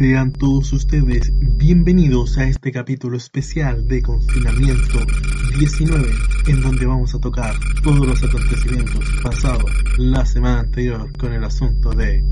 [0.00, 4.98] Sean todos ustedes bienvenidos a este capítulo especial de Confinamiento
[5.58, 6.08] 19,
[6.48, 11.90] en donde vamos a tocar todos los acontecimientos pasados la semana anterior con el asunto
[11.90, 12.24] de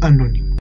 [0.00, 0.51] Anonymous.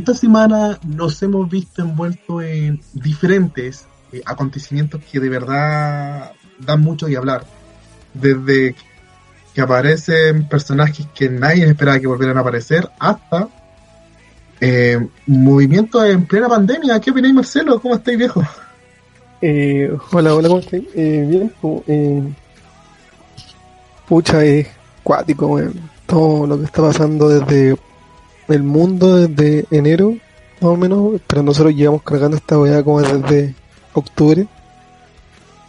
[0.00, 7.04] Esta semana nos hemos visto envueltos en diferentes eh, acontecimientos que de verdad dan mucho
[7.04, 7.44] de hablar.
[8.14, 8.74] Desde
[9.54, 13.48] que aparecen personajes que nadie esperaba que volvieran a aparecer hasta
[14.58, 16.98] eh, movimientos en plena pandemia.
[16.98, 17.78] ¿Qué opináis, Marcelo?
[17.78, 18.42] ¿Cómo estáis, viejo?
[19.42, 20.84] Eh, hola, hola, ¿cómo estáis?
[20.94, 21.52] Bien,
[21.86, 22.22] eh,
[24.08, 24.66] pucha, es
[25.02, 25.60] cuático,
[26.06, 27.76] todo lo que está pasando desde
[28.52, 30.16] el mundo desde enero,
[30.60, 33.54] más o menos, pero nosotros llevamos cargando esta weá como desde
[33.92, 34.46] octubre.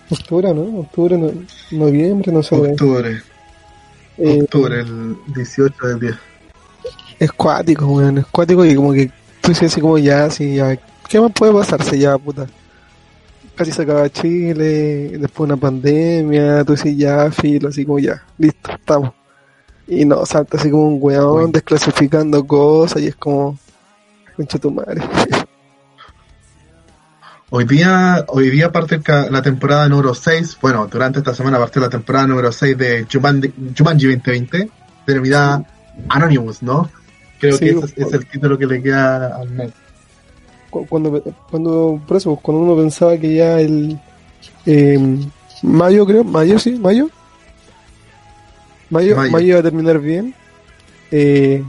[0.10, 0.80] Octubre, ¿no?
[0.80, 1.32] Octubre, no,
[1.72, 2.56] noviembre, no sé.
[2.56, 3.22] Octubre.
[4.18, 6.16] Eh, octubre, el 18 del 10.
[7.20, 9.08] Es cuático, weón, es cuático y como que
[9.42, 12.48] tú dices así como ya, así, ya, ¿qué más puede pasarse ya, puta?
[13.56, 18.72] Casi se acaba Chile, después una pandemia, tú dices ya, filo, así como ya, listo,
[18.72, 19.21] estamos.
[19.92, 23.58] Y no, salta así como un weón desclasificando cosas y es como.
[24.38, 25.02] Concha tu madre.
[27.54, 31.90] Hoy día, hoy día parte la temporada número 6, bueno, durante esta semana parte la
[31.90, 34.70] temporada número 6 de Jumanji, 2020,
[35.06, 35.66] denominada
[36.08, 36.90] Anonymous, ¿no?
[37.42, 39.74] Creo que ese es, el título que le queda al mes.
[40.70, 44.00] Cuando, cuando, por eso, cuando uno pensaba que ya el
[44.66, 45.20] eh,
[45.62, 47.10] mayo, creo, mayo, sí, mayo,
[48.92, 49.40] Mayo, Mayo.
[49.40, 50.36] iba a terminar bien.
[51.10, 51.64] Eh,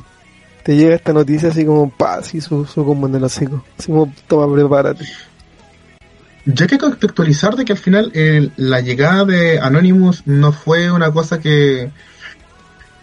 [0.63, 3.65] te llega esta noticia así como paz y su, su combo en el hocico.
[3.79, 5.07] Así como, toma, prepárate.
[6.45, 8.13] Ya que contextualizar de que al final
[8.57, 11.91] la llegada de Anonymous no fue una cosa que,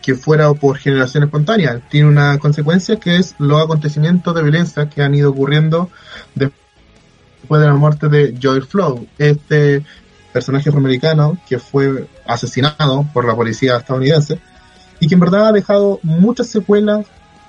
[0.02, 1.82] que fuera por generación espontánea.
[1.90, 5.90] Tiene una consecuencia que es los acontecimientos de violencia que han ido ocurriendo
[6.36, 9.08] después de la muerte de Joel Flow.
[9.18, 9.84] Este
[10.32, 14.40] personaje afroamericano que fue asesinado por la policía estadounidense
[15.00, 17.06] y que en verdad ha dejado muchas secuelas,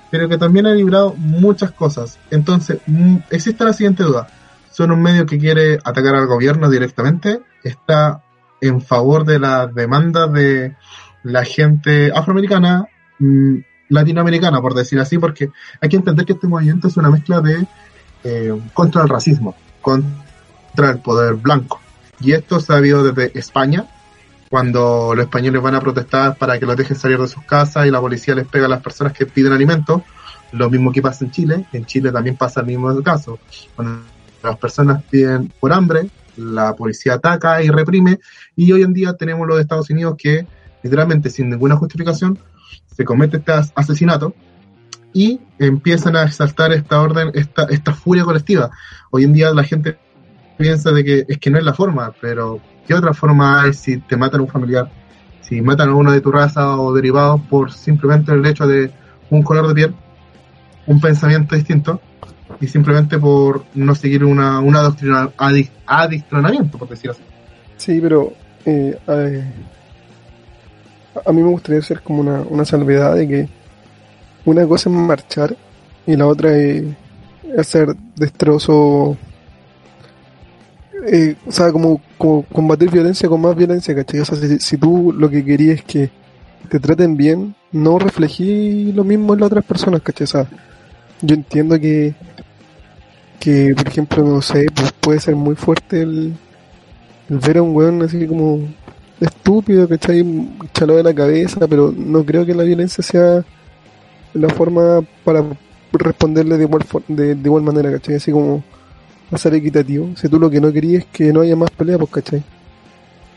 [0.09, 2.17] pero que también ha librado muchas cosas.
[2.29, 4.27] Entonces, mm, existe la siguiente duda.
[4.71, 7.41] ¿Son un medio que quiere atacar al gobierno directamente?
[7.63, 8.23] ¿Está
[8.61, 10.75] en favor de las demandas de
[11.23, 12.85] la gente afroamericana,
[13.19, 13.57] mm,
[13.89, 15.17] latinoamericana, por decir así?
[15.17, 15.49] Porque
[15.81, 17.67] hay que entender que este movimiento es una mezcla de
[18.23, 21.81] eh, contra el racismo, contra el poder blanco.
[22.21, 23.87] Y esto se ha habido desde España,
[24.49, 27.91] cuando los españoles van a protestar para que los dejen salir de sus casas y
[27.91, 30.01] la policía les pega a las personas que piden alimentos.
[30.51, 33.39] Lo mismo que pasa en Chile, en Chile también pasa el mismo caso.
[33.75, 34.03] Cuando
[34.43, 38.19] las personas piden por hambre, la policía ataca y reprime,
[38.55, 40.45] y hoy en día tenemos los Estados Unidos que
[40.83, 42.37] literalmente sin ninguna justificación
[42.93, 44.33] se comete este asesinato
[45.13, 48.71] y empiezan a exaltar esta orden, esta, esta furia colectiva.
[49.11, 49.97] Hoy en día la gente
[50.61, 53.97] piensa de que es que no es la forma, pero ¿qué otra forma hay si
[53.97, 54.89] te matan a un familiar?
[55.41, 58.91] Si matan a uno de tu raza o derivados por simplemente el hecho de
[59.29, 59.95] un color de piel,
[60.87, 61.99] un pensamiento distinto
[62.59, 67.21] y simplemente por no seguir una, un adictronamiento, por decir así.
[67.77, 68.31] Sí, pero
[68.65, 68.97] eh,
[71.25, 73.49] a, mí me gustaría hacer como una, una salvedad de que
[74.45, 75.55] una cosa es marchar
[76.05, 76.83] y la otra es
[77.57, 79.17] hacer destrozo
[81.05, 84.19] eh, o sea, como, combatir violencia con más violencia, ¿cachai?
[84.19, 86.09] O sea, si, tú lo que querías es que
[86.69, 90.25] te traten bien, no reflejé lo mismo en las otras personas, ¿cachai?
[90.25, 90.47] O sea,
[91.21, 92.13] yo entiendo que,
[93.39, 96.33] que por ejemplo, no sé, pues puede ser muy fuerte el,
[97.29, 98.59] ver a un weón así como
[99.19, 100.23] estúpido, ¿cachai?
[100.73, 103.43] Chalo de la cabeza, pero no creo que la violencia sea
[104.33, 105.43] la forma para
[105.93, 108.15] responderle de igual, de, de igual manera, ¿cachai?
[108.15, 108.63] Así como
[109.31, 110.09] a ser equitativo.
[110.15, 112.43] Si tú lo que no querías es que no haya más pelea, pues, ¿cachai?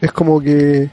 [0.01, 0.91] Es como que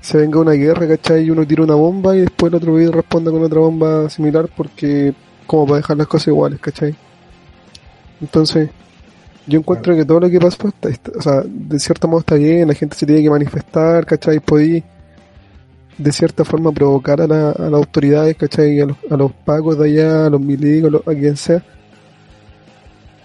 [0.00, 1.24] se venga una guerra, ¿cachai?
[1.24, 4.48] Y uno tira una bomba y después el otro video responde con otra bomba similar
[4.56, 5.12] porque
[5.46, 6.94] como para dejar las cosas iguales, ¿cachai?
[8.20, 8.70] Entonces,
[9.46, 10.58] yo encuentro que todo lo que pasa,
[11.16, 14.40] o sea, de cierto modo está bien, la gente se tiene que manifestar, ¿cachai?
[14.40, 14.82] Podí
[15.96, 18.80] de cierta forma provocar a, la, a las autoridades, ¿cachai?
[18.80, 21.62] A los, a los pagos de allá, a los milicos, a quien sea.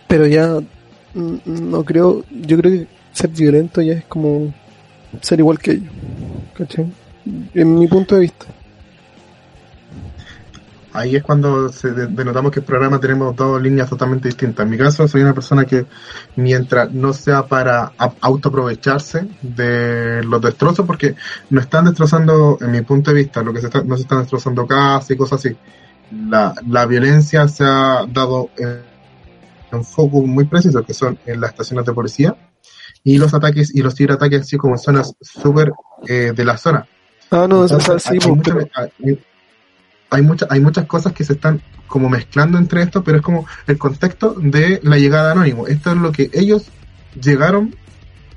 [0.07, 0.59] Pero ya
[1.13, 4.53] no creo, yo creo que ser violento ya es como
[5.21, 5.91] ser igual que ellos,
[6.57, 6.91] ¿cachai?
[7.53, 8.47] en mi punto de vista.
[10.95, 14.63] Ahí es cuando se de- denotamos que el programa tenemos dos líneas totalmente distintas.
[14.63, 15.87] En mi caso, soy una persona que,
[16.35, 21.15] mientras no sea para autoaprovecharse de los destrozos, porque
[21.49, 24.19] no están destrozando, en mi punto de vista, lo que se está, no se están
[24.19, 25.55] destrozando casas y cosas así.
[26.29, 28.51] La, la violencia se ha dado
[29.81, 32.35] foco muy preciso, que son en las estaciones de policía,
[33.03, 35.71] y los ataques y los ciberataques así como en zonas súper
[36.07, 36.85] eh, de la zona.
[37.31, 38.53] Ah, no, hay, hay muchas-
[39.03, 39.19] hay-
[40.09, 43.47] hay muchas hay muchas cosas que se están como mezclando entre esto, pero es como
[43.67, 45.67] el contexto de la llegada de Anónimo.
[45.67, 46.65] Esto es lo que ellos
[47.19, 47.75] llegaron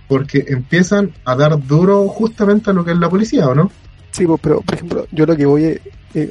[0.08, 3.70] porque empiezan a dar duro justamente a lo que es la policía, ¿o no?
[4.16, 5.80] Sí, pues, pero por ejemplo, yo lo que voy es,
[6.14, 6.30] eh,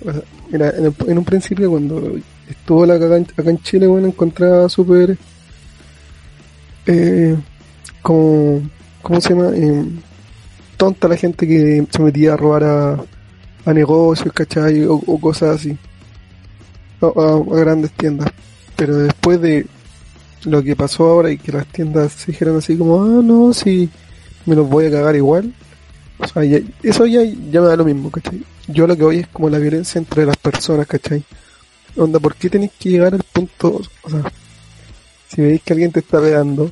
[0.52, 2.02] mira, en, el- en un principio cuando
[2.50, 5.18] estuvo la en- acá en Chile, bueno, encontraba súper,
[6.86, 7.36] eh,
[8.02, 8.62] como,
[9.02, 9.50] ¿cómo se llama?
[9.56, 9.86] Eh,
[10.78, 14.86] tonta la gente que se metía a robar a, negocios, ¿cachai?
[14.86, 15.78] O, cosas así,
[17.02, 18.30] a, a- grandes tiendas.
[18.76, 19.66] Pero después de
[20.46, 23.90] lo que pasó ahora y que las tiendas se dijeron así como, ah, no, sí,
[24.46, 25.54] me los voy a cagar igual.
[26.18, 28.42] O sea, ya- eso ya, ya me da lo mismo, ¿cachai?
[28.68, 31.24] Yo lo que voy es como la violencia entre las personas, ¿cachai?
[31.98, 34.22] Onda, ¿por qué tenéis que llegar al punto, o sea,
[35.30, 36.72] si veis que alguien te está pegando,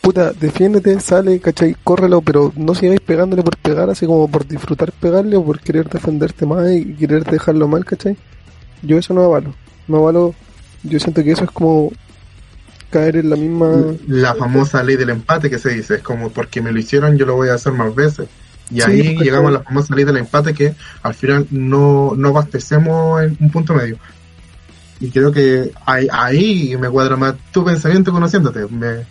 [0.00, 1.74] puta, defiéndete, sale, ¿cachai?
[1.82, 5.88] Córrelo, pero no sigáis pegándole por pegar, así como por disfrutar pegarle o por querer
[5.88, 8.16] defenderte más y querer dejarlo mal, ¿cachai?
[8.82, 9.54] Yo eso no avalo,
[9.88, 10.34] no avalo,
[10.82, 11.90] yo siento que eso es como
[12.94, 13.70] caer en la misma...
[14.06, 17.26] La famosa ley del empate que se dice, es como porque me lo hicieron yo
[17.26, 18.28] lo voy a hacer más veces.
[18.70, 22.14] Y Sí, ahí pues, llegamos a la famosa ley del empate que al final no,
[22.16, 23.98] no abastecemos en un punto medio.
[25.00, 29.04] Y creo que ahí, ahí me cuadra más tu pensamiento conociéndote, me-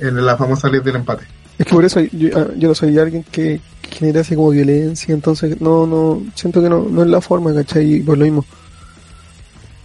[0.00, 1.24] en la famosa ley del empate.
[1.58, 3.60] Es que por eso yo, ah, yo no soy alguien que,
[3.92, 7.96] genere así como violencia, entonces no, no, siento que no, no es la forma, ¿cachai?
[7.96, 8.44] Y por lo mismo.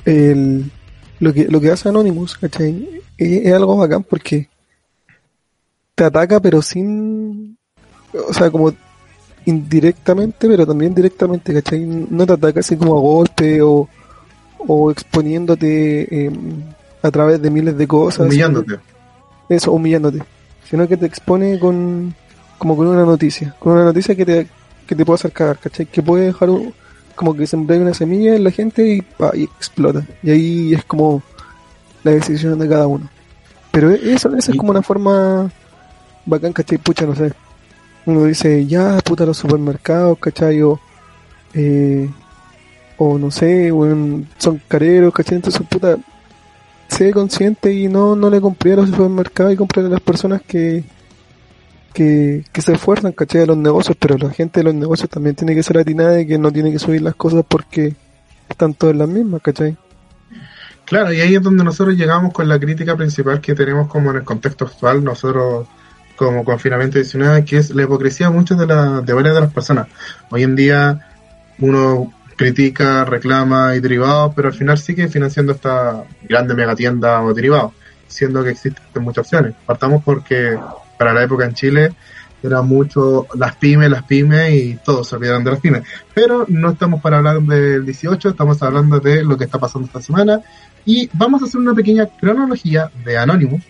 [0.06, 0.72] El,
[1.20, 3.02] lo que, lo que hace Anonymous, ¿cachai?
[3.18, 4.50] Es, es algo bacán porque
[5.96, 7.58] te ataca pero sin,
[8.30, 8.72] o sea, como
[9.46, 11.80] indirectamente, pero también directamente, ¿cachai?
[11.86, 13.88] No te ataca así como a golpe o,
[14.60, 16.36] o exponiéndote em,
[17.02, 18.28] a través de miles de cosas.
[18.28, 18.80] Humillándote.
[19.50, 20.20] Eso, humillándote.
[20.70, 22.14] Sino que te expone con
[22.58, 23.56] como con una noticia.
[23.60, 24.48] Con una noticia que te,
[24.86, 25.86] que te puede hacer cagar, ¿cachai?
[25.86, 26.74] Que puede dejar un-
[27.18, 30.06] como que sembrar una semilla en la gente y, pa, y explota.
[30.24, 31.22] Y ahí es como
[32.04, 33.10] la decisión de cada uno.
[33.72, 35.52] Pero e- eso, eso es como una forma
[36.26, 36.78] bacán, ¿cachai?
[36.78, 37.34] Pucha, no sé.
[38.06, 40.62] Uno dice, ya, puta, los supermercados, ¿cachai?
[40.62, 40.80] O,
[41.54, 42.10] eh,
[42.98, 45.36] o no sé, weón, son careros, ¿cachai?
[45.38, 45.98] Entonces, puta,
[46.88, 50.42] sé consciente y no, no le compré a los supermercados y compré a las personas
[50.48, 50.84] que,
[51.98, 53.42] que, que se esfuerzan, ¿cachai?
[53.42, 56.28] A los negocios, pero la gente de los negocios también tiene que ser atinada y
[56.28, 57.96] que no tiene que subir las cosas porque
[58.48, 59.76] están todas las mismas, ¿cachai?
[60.86, 64.18] Claro, y ahí es donde nosotros llegamos con la crítica principal que tenemos como en
[64.18, 65.68] el contexto actual, nosotros
[66.16, 69.88] como confinamiento 19, que es la hipocresía muchas de, la, de varias de las personas.
[70.30, 71.08] Hoy en día
[71.58, 77.74] uno critica, reclama y derivados, pero al final sigue financiando esta grande megatienda o derivados,
[78.08, 79.56] siendo que existen muchas opciones.
[79.66, 80.60] Partamos porque
[80.98, 81.94] para la época en Chile
[82.44, 85.84] era mucho las pymes, las pymes y todos se olvidaron de las pymes.
[86.14, 90.02] Pero no estamos para hablar del 18, estamos hablando de lo que está pasando esta
[90.02, 90.42] semana
[90.86, 93.64] y vamos a hacer una pequeña cronología de Anonymous,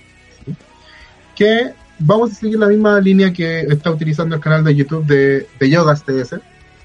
[0.46, 0.56] ¿sí?
[1.36, 5.48] que vamos a seguir la misma línea que está utilizando el canal de YouTube de,
[5.60, 6.36] de Yogas TS,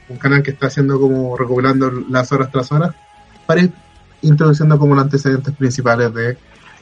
[0.09, 2.95] un canal que está haciendo como recopilando las horas tras horas,
[3.47, 3.73] para ir
[4.23, 6.39] introduciendo como los antecedentes principales de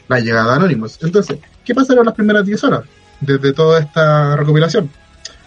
[0.09, 0.99] la llegada de Anonymous.
[1.02, 2.83] Entonces, ¿qué pasaron las primeras 10 horas
[3.21, 4.91] desde toda esta recopilación?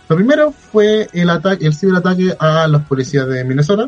[0.10, 3.88] Lo primero fue el ataque, el ciberataque a los policías de Minnesota,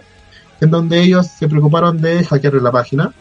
[0.62, 3.14] en donde ellos se preocuparon de hackear la página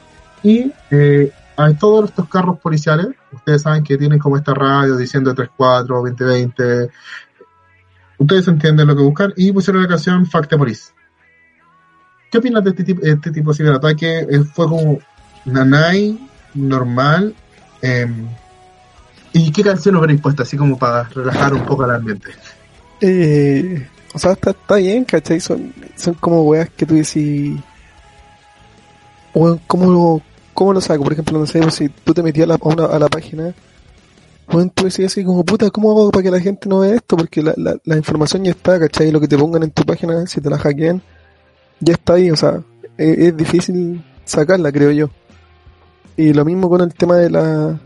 [0.42, 5.34] y eh, a todos estos carros policiales, ustedes saben que tienen como esta radio diciendo
[5.34, 6.90] 34, 2020,
[8.18, 10.92] ustedes entienden lo que buscan y pusieron la canción Fact the Police.
[12.30, 14.18] ¿Qué opinas de este tipo, este tipo de ciberataque?
[14.28, 14.98] Eh, Fue como
[15.44, 16.18] nanay,
[16.54, 17.34] normal.
[17.82, 18.06] eh,
[19.34, 22.30] ¿Y qué canción hubierais puesto así como para relajar un poco el ambiente?
[23.00, 25.40] Eh, o sea, está, está bien, ¿cachai?
[25.40, 27.58] Son, son como weas que tú decís.
[29.34, 30.22] Weón, ¿cómo lo,
[30.54, 31.02] ¿cómo lo saco?
[31.02, 33.08] Por ejemplo, no sé, pues, si tú te metías a la, a una- a la
[33.08, 33.52] página,
[34.52, 37.16] weón, tú decías así como, puta, ¿cómo hago para que la gente no vea esto?
[37.16, 39.10] Porque la, la, la información ya está, ¿cachai?
[39.10, 41.02] Lo que te pongan en tu página, si te la hackean,
[41.80, 42.62] ya está ahí, o sea,
[42.96, 45.10] es, es difícil sacarla, creo yo.
[46.16, 47.80] Y lo mismo con el tema de la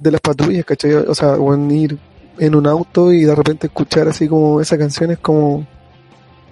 [0.00, 0.94] de las patrullas, ¿cachai?
[0.94, 1.98] O sea, weón, ir
[2.38, 5.66] en un auto y de repente escuchar así como esa canción es como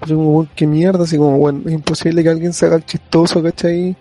[0.00, 3.42] Así como, qué mierda, así como, bueno, es imposible que alguien se haga el chistoso,
[3.42, 3.96] ¿cachai?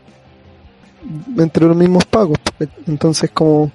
[1.38, 2.38] Entre los mismos pagos.
[2.86, 3.72] Entonces, como,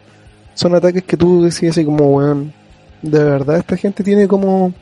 [0.54, 2.52] son ataques que tú decías así como, weón,
[3.00, 4.72] de verdad esta gente tiene como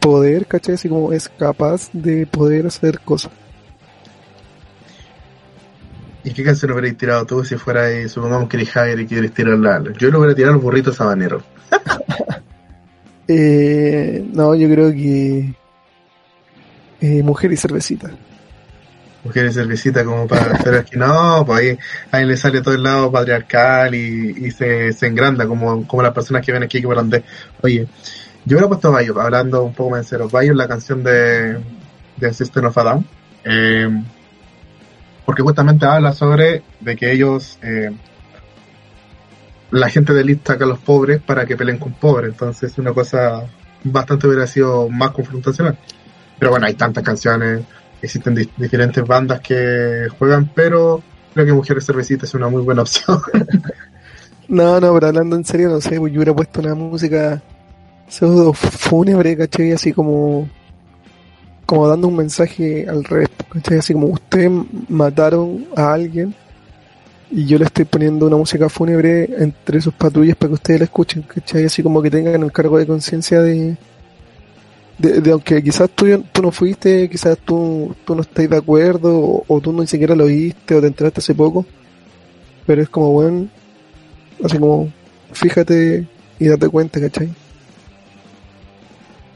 [0.00, 0.76] poder, ¿cachai?
[0.76, 3.32] Así como es capaz de poder hacer cosas.
[6.26, 9.32] ¿Y qué canción hubierais tirado tú si fuera, ahí, supongamos que eres Javier y quieres
[9.32, 9.80] tirarla?
[9.96, 11.44] Yo lo hubiera tirado los burritos habaneros.
[13.28, 15.54] eh, no, yo creo que
[17.00, 18.10] eh, Mujer y Cervecita.
[19.22, 20.96] Mujer y Cervecita como para hacer aquí.
[20.96, 21.78] No, pues ahí,
[22.10, 26.12] ahí le sale todo el lado patriarcal y, y se, se engranda como, como las
[26.12, 27.22] personas que ven aquí que de
[27.62, 27.86] Oye,
[28.44, 30.28] yo hubiera puesto Bayo, hablando un poco más en serio.
[30.28, 31.56] Bayo la canción de,
[32.16, 33.06] de System of a Down.
[33.44, 34.02] Eh,
[35.26, 37.90] porque justamente habla sobre de que ellos, eh,
[39.72, 42.92] la gente de saca a los pobres para que peleen con pobres, entonces es una
[42.92, 43.42] cosa
[43.82, 45.76] bastante hubiera sido más confrontacional.
[46.38, 47.62] Pero bueno, hay tantas canciones,
[48.00, 51.02] existen diferentes bandas que juegan, pero
[51.34, 53.20] creo que Mujeres Cervecitas es una muy buena opción.
[54.48, 57.42] no, no, pero hablando en serio, no sé, pues yo hubiera puesto una música
[58.08, 59.72] pseudo fúnebre, ¿cachai?
[59.72, 60.48] Así como
[61.66, 63.78] como dando un mensaje al revés, ¿cachai?
[63.78, 64.50] Así como ustedes
[64.88, 66.34] mataron a alguien
[67.30, 70.84] y yo le estoy poniendo una música fúnebre entre sus patrullas para que ustedes la
[70.84, 71.64] escuchen, ¿cachai?
[71.64, 73.76] Así como que tengan el cargo de conciencia de,
[74.98, 79.60] de, aunque quizás tú, tú no fuiste, quizás tú, tú no estás de acuerdo o,
[79.60, 81.66] tú ni siquiera lo oíste o te enteraste hace poco,
[82.64, 83.48] pero es como, bueno,
[84.44, 84.92] así como,
[85.32, 86.06] fíjate
[86.38, 87.34] y date cuenta, ¿cachai?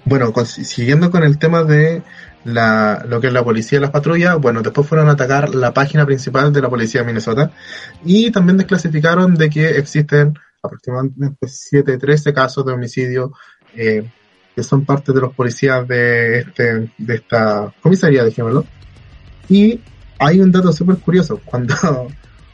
[0.04, 2.02] Bueno, siguiendo con el tema de
[2.44, 5.72] la, lo que es la policía y las patrullas, bueno, después fueron a atacar la
[5.72, 7.52] página principal de la policía de Minnesota
[8.04, 13.32] y también desclasificaron de que existen aproximadamente 7, 13 casos de homicidio
[13.74, 14.08] eh,
[14.54, 18.64] que son parte de los policías de, este, de esta comisaría, dejémoslo.
[19.48, 19.80] Y
[20.18, 21.74] hay un dato súper curioso, cuando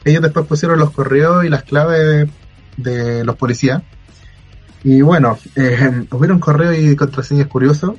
[0.05, 2.29] ellos después pusieron los correos y las claves
[2.77, 3.81] de los policías,
[4.83, 7.95] y bueno, eh, hubieron correos y contraseñas curiosos,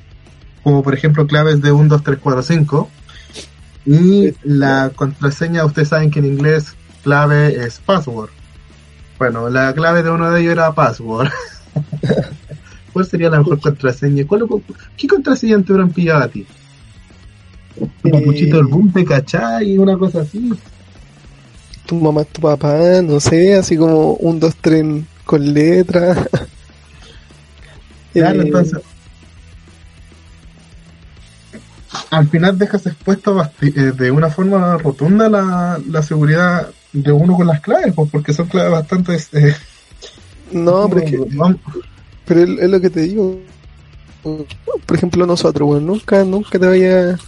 [0.62, 2.90] como por ejemplo claves de 1, 2, 3, 4, 5.
[3.86, 8.30] Y la contraseña, ustedes saben que en inglés clave es password.
[9.18, 11.28] Bueno, la clave de uno de ellos era password.
[12.92, 14.26] ¿Cuál sería la mejor contraseña?
[14.26, 14.46] ¿Cuál,
[14.96, 16.46] ¿Qué contraseña te hubieran pillado a ti?
[17.76, 19.78] Un papuchito del boom, ¿cachai?
[19.78, 20.50] Una cosa así.
[21.86, 24.84] Tu mamá, tu papá, no sé, así como un, dos, tres
[25.24, 26.26] con letra.
[28.12, 28.78] Claro, eh, entonces.
[32.10, 37.46] Al final dejas expuesto eh, de una forma rotunda la, la seguridad de uno con
[37.46, 39.16] las claves, pues, porque son claves bastante.
[39.32, 39.54] Eh,
[40.52, 41.18] no, pero, es, que,
[42.24, 43.40] pero es, lo que te digo.
[44.22, 47.18] Por ejemplo, nosotros, bueno, nunca, nunca te vaya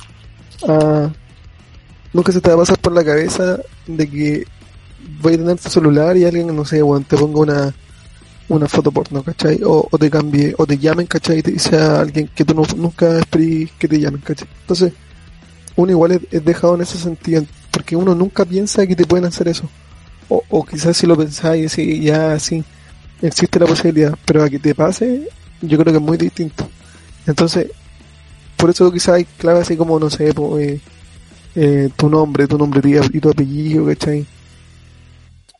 [0.68, 1.10] a.
[2.12, 4.44] Nunca se te va a pasar por la cabeza de que
[5.22, 7.74] voy a tener tu celular y alguien, no sé, bueno, te ponga una
[8.50, 9.60] una foto porno, ¿cachai?
[9.64, 11.38] O, te cambie, o te llamen, ¿cachai?
[11.38, 14.48] Y te alguien que tú nunca esperes que te llamen, ¿cachai?
[14.62, 14.92] Entonces,
[15.76, 19.48] uno igual es, dejado en ese sentido, porque uno nunca piensa que te pueden hacer
[19.48, 19.68] eso.
[20.28, 22.64] O, o quizás si lo pensáis, y ya sí,
[23.22, 25.28] existe la posibilidad, pero a que te pase,
[25.62, 26.68] yo creo que es muy distinto.
[27.26, 27.68] Entonces,
[28.56, 30.80] por eso quizás hay claves así como, no sé, pues,
[31.54, 32.80] eh, tu nombre, tu nombre
[33.12, 34.26] y tu apellido, ¿cachai?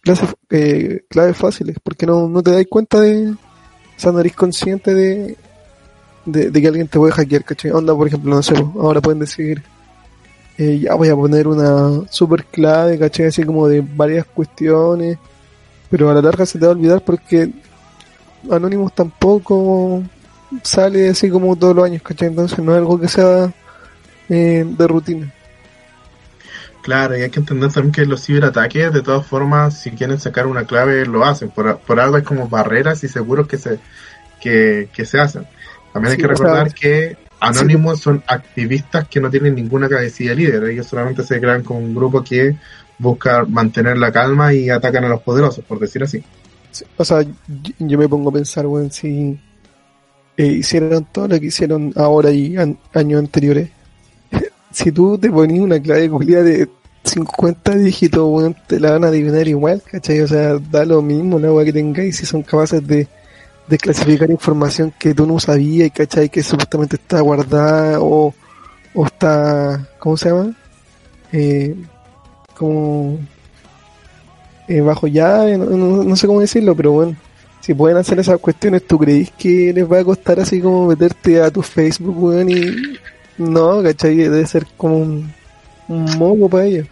[0.01, 3.37] Clases, eh, claves fáciles, porque no, no te das cuenta de, o
[3.97, 5.37] sea, no eres consciente de,
[6.25, 7.71] de, que alguien te puede hackear, ¿cachai?
[7.71, 9.63] Onda, por ejemplo, no sé, ahora pueden decir,
[10.59, 13.27] eh, ya voy a poner una super clave, ¿cachai?
[13.27, 15.19] Así como de varias cuestiones,
[15.91, 17.51] pero a la larga se te va a olvidar porque
[18.51, 20.03] Anonymous tampoco
[20.63, 22.29] sale así como todos los años, ¿cachai?
[22.29, 23.53] Entonces no es algo que sea
[24.29, 25.33] eh, de rutina.
[26.91, 30.49] Claro, y hay que entender también que los ciberataques, de todas formas, si quieren sacar
[30.49, 31.49] una clave, lo hacen.
[31.49, 33.79] Por, por algo hay como barreras y seguros que se,
[34.41, 35.47] que, se hacen.
[35.93, 40.65] También hay que recordar que Anonymous son activistas que no tienen ninguna cabecilla líder.
[40.65, 42.57] Ellos solamente se crean como un grupo que
[42.99, 46.25] busca mantener la calma y atacan a los poderosos, por decir así.
[46.97, 47.25] o sea,
[47.79, 49.39] yo, me pongo a pensar, bueno, si
[50.37, 53.71] eh, hicieron todo lo que hicieron ahora y años anteriores
[54.73, 56.69] si tú te ponías una clave culia de
[57.05, 60.21] 50 dígitos, weón, te la van a adivinar igual, ¿cachai?
[60.21, 63.09] O sea, da lo mismo la agua que tengáis si son capaces de,
[63.67, 66.29] de clasificar información que tú no sabías, ¿cachai?
[66.29, 68.35] Que supuestamente está guardada o,
[68.95, 70.55] o está, ¿cómo se llama?
[71.33, 71.75] Eh,
[72.57, 73.19] como
[74.69, 77.17] eh, bajo llave, no, sé cómo decirlo, pero bueno,
[77.61, 81.41] si pueden hacer esas cuestiones, ¿tú creís que les va a costar así como meterte
[81.41, 82.65] a tu Facebook, weón, y,
[83.39, 84.17] No, ¿cachai?
[84.17, 85.40] Debe ser como un
[85.95, 86.85] moco para ella.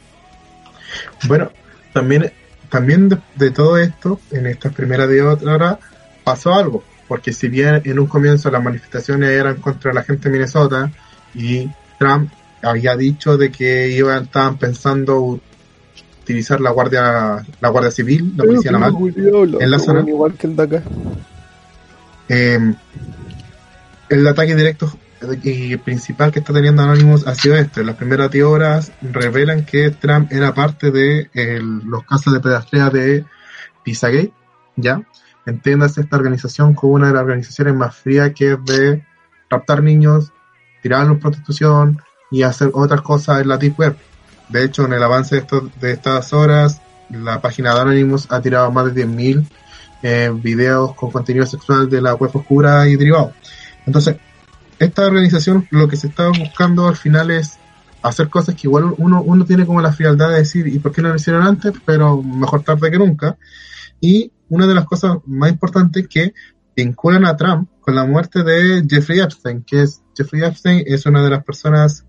[1.27, 1.51] Bueno,
[1.93, 2.33] también,
[2.69, 5.79] también de, de todo esto, en estas primeras de otra
[6.25, 6.83] pasó algo.
[7.07, 10.91] Porque si bien en un comienzo las manifestaciones eran contra la gente de Minnesota
[11.35, 12.31] y Trump
[12.63, 15.41] había dicho de que iban, estaban pensando
[16.23, 18.95] utilizar la guardia la guardia civil la policía naval
[19.59, 20.83] en la zona Igual que el de acá.
[22.29, 22.75] eh,
[24.11, 24.93] el ataque directo
[25.43, 27.85] y principal que está teniendo Anonymous ha sido este.
[27.85, 31.29] Las primeras 10 horas revelan que Trump era parte de
[31.63, 33.25] los casos de pedastrea de
[33.85, 34.33] Pizzagate,
[34.77, 35.03] ¿ya?
[35.47, 39.05] Entiéndase esta organización como una de las organizaciones más frías que es de
[39.51, 40.33] raptar niños,
[40.83, 43.97] tirarlos en prostitución y hacer otras cosas en la Deep Web.
[44.51, 48.41] De hecho, en el avance de, estos- de estas horas, la página de Anonymous ha
[48.41, 49.47] tirado más de 10.000
[50.03, 53.33] eh, videos con contenido sexual de la web oscura y derivados.
[53.87, 54.17] Entonces,
[54.79, 57.59] esta organización lo que se está buscando al final es
[58.03, 61.03] hacer cosas que igual uno, uno tiene como la frialdad de decir, ¿y por qué
[61.03, 61.73] no lo hicieron antes?
[61.85, 63.37] Pero mejor tarde que nunca.
[64.01, 66.33] Y una de las cosas más importantes que
[66.77, 71.23] vinculan a Trump con la muerte de Jeffrey Epstein, que es Jeffrey Epstein es una
[71.23, 72.05] de las personas,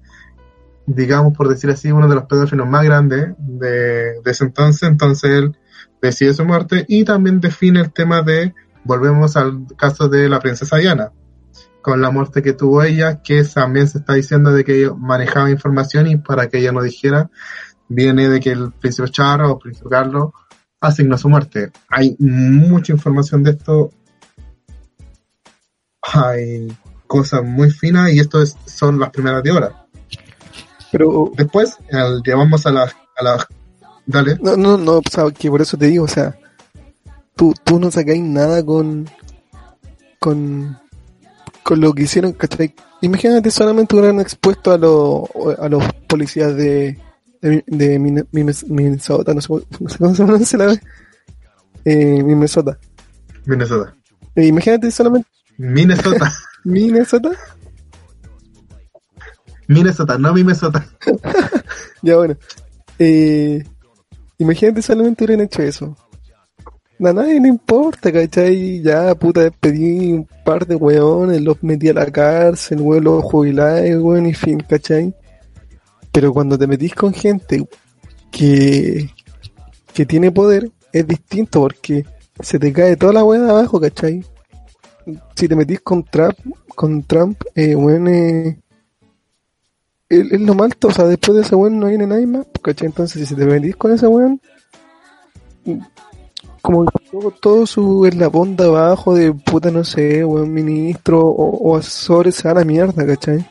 [0.86, 5.32] digamos por decir así, uno de los pedófilos más grandes de, de ese entonces, entonces
[5.32, 5.58] él
[6.02, 10.78] decide su muerte y también define el tema de, volvemos al caso de la princesa
[10.78, 11.12] Diana,
[11.90, 15.50] con la muerte que tuvo ella, que también se está diciendo de que ella manejaba
[15.52, 17.30] información y para que ella no dijera,
[17.88, 20.32] viene de que el príncipe Charles o príncipe Carlos
[20.82, 21.72] asignó su muerte.
[21.90, 23.92] Hay mucha información de esto,
[26.02, 26.72] hay
[27.08, 29.86] cosas muy finas y esto es, son las primeras de hora.
[30.92, 33.48] Pero, Después, el- llevamos a las, a las,
[34.06, 36.38] dale, no, no, no, o sea, que por eso te digo, o sea,
[37.36, 39.08] tú, tú no sacáis nada con,
[40.20, 40.80] con,
[41.70, 42.74] con lo que hicieron, ¿cachai?
[43.02, 45.30] Imagínate solamente hubieran expuesto a, los
[45.60, 46.98] a los policías de,
[47.42, 50.82] de, de Min- Min- Minnesota, no sé, no sé cómo se pronuncia la vez,
[51.86, 52.80] eh, Minnesota.
[53.46, 53.96] Minnesota.
[54.36, 56.34] Eh, imagínate solamente Minnesota.
[56.64, 57.30] Minnesota.
[59.68, 60.86] Minnesota, no Minnesota.
[62.02, 62.36] Ya bueno.
[62.98, 63.64] Eh,
[64.40, 65.96] imagínate solamente hubieran hecho eso.
[67.02, 68.82] A nadie le importa, ¿cachai?
[68.82, 73.96] Ya, puta, despedí un par de weones, los metí a la cárcel, weón, los jubiláis,
[73.96, 75.16] weón, y fin, ¿cachai?
[76.12, 77.66] Pero cuando te metís con gente
[78.32, 79.10] que,
[79.94, 82.06] que tiene poder, es distinto porque
[82.42, 84.22] se te cae toda la weá abajo, ¿cachai?
[85.36, 86.38] Si te metís con Trump,
[86.76, 88.60] con Trump, eh, weón, eh,
[90.10, 92.88] lo mal, o sea, después de ese weón no viene nadie más, ¿cachai?
[92.88, 94.42] Entonces, si te metís con ese weón,
[96.62, 101.78] como todo, todo su eslabón de abajo de puta, no sé, weón, ministro o, o
[101.78, 103.46] asesores se la mierda, ¿cachai?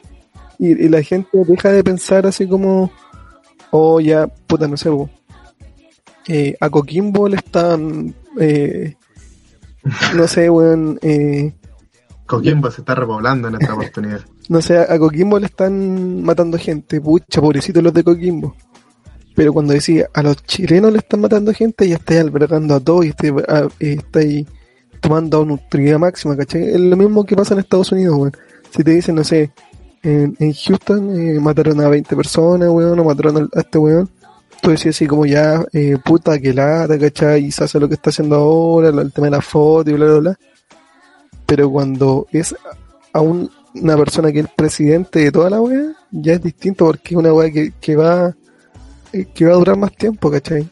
[0.58, 2.90] Y, y la gente deja de pensar así como,
[3.70, 5.10] oh, ya, puta, no sé, weón.
[6.26, 8.96] Eh, a Coquimbo le están, eh,
[10.14, 11.54] no sé, weón, eh,
[12.28, 14.20] Coquimbo se está repoblando en esta oportunidad.
[14.50, 18.54] no sé, a Coquimbo le están matando gente, pucha, pobrecitos los de Coquimbo.
[19.38, 23.06] Pero cuando decía a los chilenos le están matando gente, ya estáis albergando a todos
[23.06, 24.44] y estáis, a- eh, estáis
[25.00, 26.70] tomando una autoridad máxima, ¿cachai?
[26.70, 28.32] Es lo mismo que pasa en Estados Unidos, weón.
[28.76, 29.52] Si te dicen, no sé,
[30.02, 34.10] en, Houston eh, mataron a 20 personas, weón, o mataron a este weón,
[34.60, 37.44] tú decías así como ya, eh, puta, que lata, ¿cachai?
[37.44, 40.06] Y se hace lo que está haciendo ahora, el tema de la foto y bla,
[40.06, 40.38] bla, bla.
[41.46, 42.56] Pero cuando es
[43.12, 47.14] a un- una persona que es presidente de toda la weá, ya es distinto porque
[47.14, 48.34] es una weá que, que va
[49.34, 50.68] que va a durar más tiempo, ¿cachai?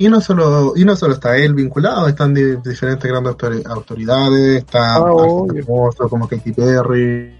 [0.00, 4.58] Y no solo, y no solo está él vinculado, están di- diferentes grandes autori- autoridades,
[4.58, 5.00] está Ah,
[6.08, 7.34] como Katy Perry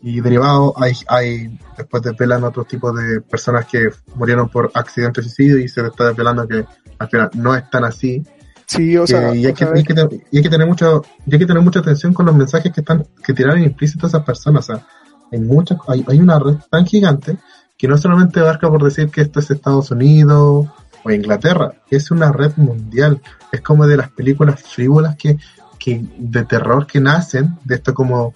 [0.00, 5.24] y derivados, hay, hay después desvelan otros tipos de personas que murieron por accidente de
[5.28, 6.64] suicidio y se está desvelando que
[6.98, 8.24] al final no es tan así.
[8.66, 10.42] Sí, o sea, Eh, y, hay o que, sea, y hay que te- y hay
[10.42, 13.32] que tener mucho, y hay que tener mucha atención con los mensajes que están, que
[13.32, 14.68] tiraron implícitos esas personas.
[14.68, 14.86] O sea,
[15.32, 17.36] hay muchas, hay, hay una red tan gigante
[17.78, 20.66] que no solamente abarca por decir que esto es Estados Unidos
[21.04, 23.22] o Inglaterra, es una red mundial.
[23.52, 25.38] Es como de las películas frívolas que,
[25.78, 28.34] que de terror que nacen, de esto como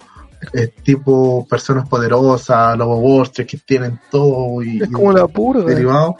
[0.53, 5.65] eh, tipo personas poderosas, Wall Street, que tienen todo y, es y como la purga.
[5.65, 6.15] derivado.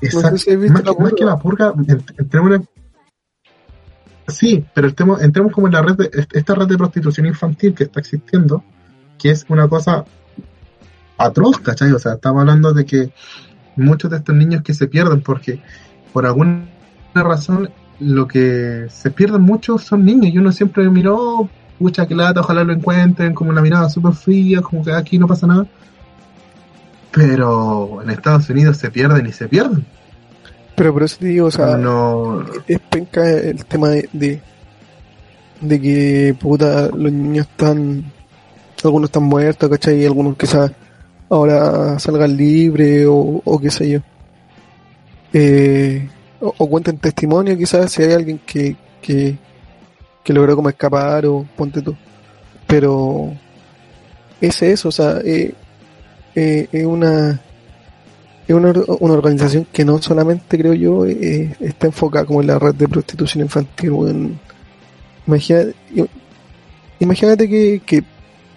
[0.00, 2.68] sé si más, la más que la purga, en- entremos en-
[4.28, 7.74] Sí, pero el tema, entremos como en la red de, esta red de prostitución infantil
[7.74, 8.64] que está existiendo,
[9.18, 10.04] que es una cosa
[11.24, 11.92] atroz, ¿cachai?
[11.92, 13.10] O sea, estamos hablando de que
[13.76, 15.60] muchos de estos niños que se pierden porque
[16.12, 16.66] por alguna
[17.14, 21.48] razón lo que se pierden muchos son niños y uno siempre miró
[21.82, 25.26] pucha, que lata, ojalá lo encuentren, como una mirada súper fría, como que aquí no
[25.26, 25.66] pasa nada.
[27.10, 29.84] Pero en Estados Unidos se pierden y se pierden.
[30.74, 34.40] Pero por eso te digo, o sea, No, es penca el tema de, de,
[35.60, 38.04] de que, puta, los niños están,
[38.82, 40.00] algunos están muertos, ¿cachai?
[40.00, 40.72] Y algunos quizás
[41.32, 44.00] ahora salgan libres o, o qué sé yo.
[45.32, 46.08] Eh,
[46.40, 49.36] o, o cuenten testimonio quizás si hay alguien que, que,
[50.22, 51.96] que logró como escapar o ponte tú.
[52.66, 53.32] Pero
[54.40, 55.54] es eso, o sea, eh,
[56.34, 57.40] eh, es una
[58.46, 62.58] es una, una organización que no solamente creo yo eh, está enfocada como en la
[62.58, 63.92] red de prostitución infantil
[65.26, 65.74] imagínate
[66.98, 68.02] imagínate que, que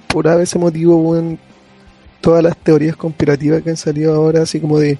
[0.07, 1.37] por ese motivo weón,
[2.25, 4.97] todas las teorías conspirativas que han salido ahora así como de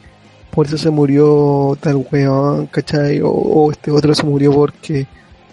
[0.51, 3.19] por eso se murió tal weón ¿cachai?
[3.23, 5.07] O, este otro se murió porque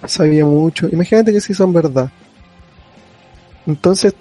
[0.05, 2.11] sabía mucho imagínate que si son verdad
[3.67, 4.15] entonces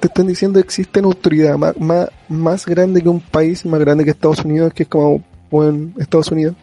[0.00, 4.02] te están diciendo existe una autoridad más, más, más grande que un país, más grande
[4.02, 6.54] que Estados Unidos, que es como, bueno, Estados Unidos,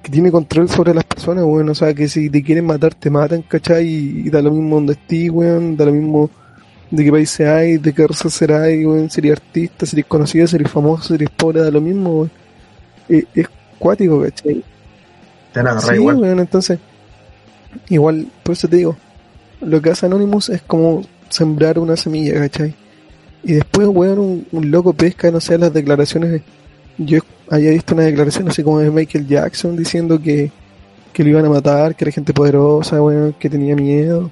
[0.00, 3.10] que tiene control sobre las personas, bueno, o sea, que si te quieren matar, te
[3.10, 3.84] matan, ¿cachai?
[3.84, 6.30] Y, y da lo mismo donde estés, weón, da lo mismo
[6.90, 10.46] de qué país seas, de qué raza serás, weón, si eres artista, si eres conocido,
[10.46, 12.30] si eres famoso, si eres pobre, da lo mismo, weón.
[13.08, 13.46] Es, es
[13.78, 14.62] cuático, ¿cachai?
[15.52, 16.16] te Sí, igual.
[16.16, 16.78] weón, entonces,
[17.88, 18.96] igual, por eso te digo,
[19.60, 22.74] lo que hace Anonymous es como sembrar una semilla, ¿cachai?
[23.42, 26.42] Y después, weón, un, un loco pesca, no sé, las declaraciones.
[26.96, 27.20] Yo
[27.50, 30.50] había visto una declaración así como de Michael Jackson diciendo que,
[31.12, 34.30] que lo iban a matar, que era gente poderosa, weón, que tenía miedo.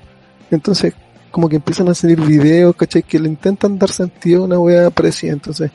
[0.50, 0.94] Entonces,
[1.36, 3.02] como que empiezan a salir videos, ¿cachai?
[3.02, 5.34] Que le intentan dar sentido a una wea parecida.
[5.34, 5.70] Entonces,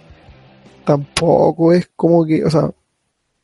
[0.84, 2.72] tampoco es como que, o sea,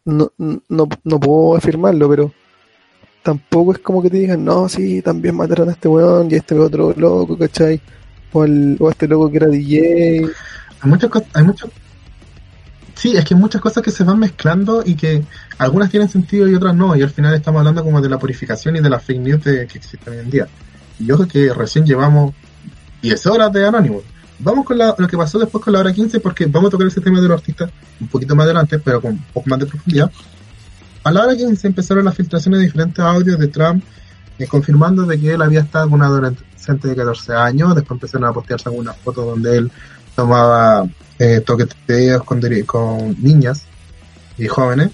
[0.06, 2.34] no, no, no puedo afirmarlo, pero
[3.22, 6.38] tampoco es como que te digan, no, sí, también mataron a este weón y a
[6.38, 7.80] este otro loco, ¿cachai?
[8.34, 10.26] O, a este loco que era DJ.
[10.82, 11.46] Hay muchas hay
[12.96, 15.24] Sí, es que hay muchas cosas que se van mezclando y que
[15.60, 18.76] algunas tienen sentido y otras no, y al final estamos hablando como de la purificación
[18.76, 20.48] y de la fake news de, que existen hoy en día.
[21.00, 22.34] Y creo que recién llevamos
[23.02, 24.04] 10 horas de Anonymous.
[24.40, 26.88] Vamos con la- lo que pasó después con la hora 15 porque vamos a tocar
[26.88, 29.66] ese tema de los artistas un poquito más adelante, pero con un poco más de
[29.66, 30.12] profundidad.
[31.04, 33.84] A la hora 15 empezaron las filtraciones de diferentes audios de Trump
[34.40, 38.28] eh, confirmando de que él había estado con una adolescente de 14 años, después empezaron
[38.30, 39.72] a postearse algunas fotos donde él
[40.16, 43.64] tomaba eh, toqueteos con, con niñas
[44.38, 44.92] y jóvenes.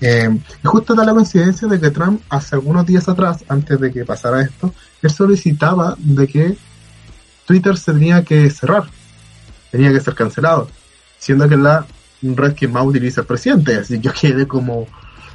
[0.00, 0.28] Eh,
[0.62, 4.04] y justo da la coincidencia de que Trump hace algunos días atrás, antes de que
[4.04, 6.56] pasara esto, él solicitaba de que
[7.46, 8.84] Twitter se tenía que cerrar,
[9.70, 10.68] tenía que ser cancelado,
[11.18, 11.86] siendo que es la
[12.22, 14.86] red que más utiliza el presidente, así yo quedé como,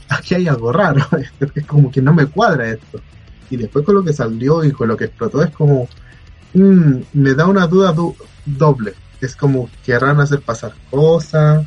[0.09, 1.07] aquí hay algo raro,
[1.55, 3.01] es como que no me cuadra esto.
[3.51, 5.87] Y después con lo que salió y con lo que explotó es como,
[6.53, 11.65] mm, me da una duda du- doble, es como querrán hacer pasar cosas,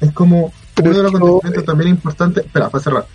[0.00, 3.06] es como Pero uno de los acontecimientos también importantes, espera, para cerrar,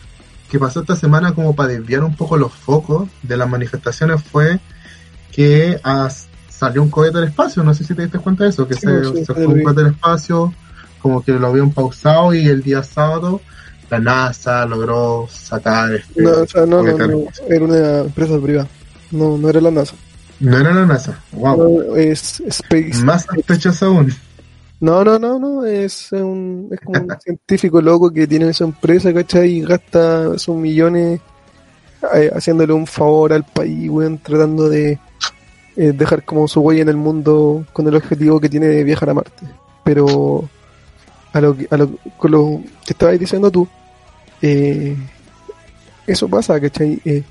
[0.50, 4.60] que pasó esta semana como para desviar un poco los focos de las manifestaciones fue
[5.32, 8.67] que as- salió un cohete al espacio, no sé si te diste cuenta de eso,
[8.67, 10.54] que Sí, se, sí, se sí, fue un cohete al espacio,
[11.02, 13.41] como que lo habían pausado y el día sábado
[13.89, 18.67] la NASA logró sacar este No, o sea, no, era una empresa privada.
[19.12, 19.95] No, no era la NASA.
[20.39, 23.04] No era la NASA, wow, No, es Space.
[23.04, 24.13] más sospechoso aún.
[24.81, 29.13] No, no, no, no, es un, es como un científico loco que tiene esa empresa,
[29.13, 29.57] ¿cachai?
[29.57, 31.19] Y gasta sus millones
[32.15, 34.97] eh, haciéndole un favor al país, weón, tratando de
[35.75, 39.09] eh, dejar como su huella en el mundo con el objetivo que tiene de viajar
[39.09, 39.45] a Marte.
[39.83, 40.49] Pero
[41.33, 43.67] a lo que, a lo, con lo que estabas diciendo tú,
[44.41, 44.95] eh,
[46.07, 47.01] eso pasa, ¿cachai?
[47.05, 47.23] Eh,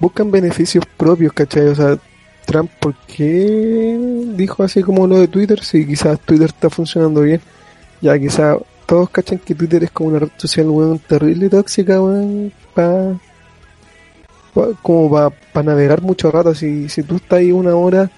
[0.00, 1.66] buscan beneficios propios, ¿cachai?
[1.68, 1.98] O sea,
[2.46, 3.98] Trump, ¿por qué
[4.36, 5.62] dijo así como lo de Twitter?
[5.62, 7.40] Si quizás Twitter está funcionando bien.
[8.00, 12.00] Ya quizás todos cachan que Twitter es como una red social, weón, terrible y tóxica,
[12.02, 13.14] weón, pa,
[14.52, 16.54] pa- como para navegar mucho rato.
[16.54, 18.10] Si, si tú estás ahí una hora,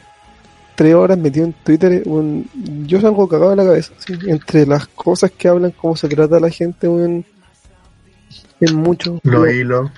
[0.74, 2.46] tres horas metido en Twitter, weón,
[2.86, 3.92] yo salgo cagado de la cabeza.
[4.04, 4.14] ¿sí?
[4.26, 7.24] Entre las cosas que hablan, cómo se trata a la gente, weón,
[8.60, 9.20] es mucho.
[9.22, 9.90] Lo hilo.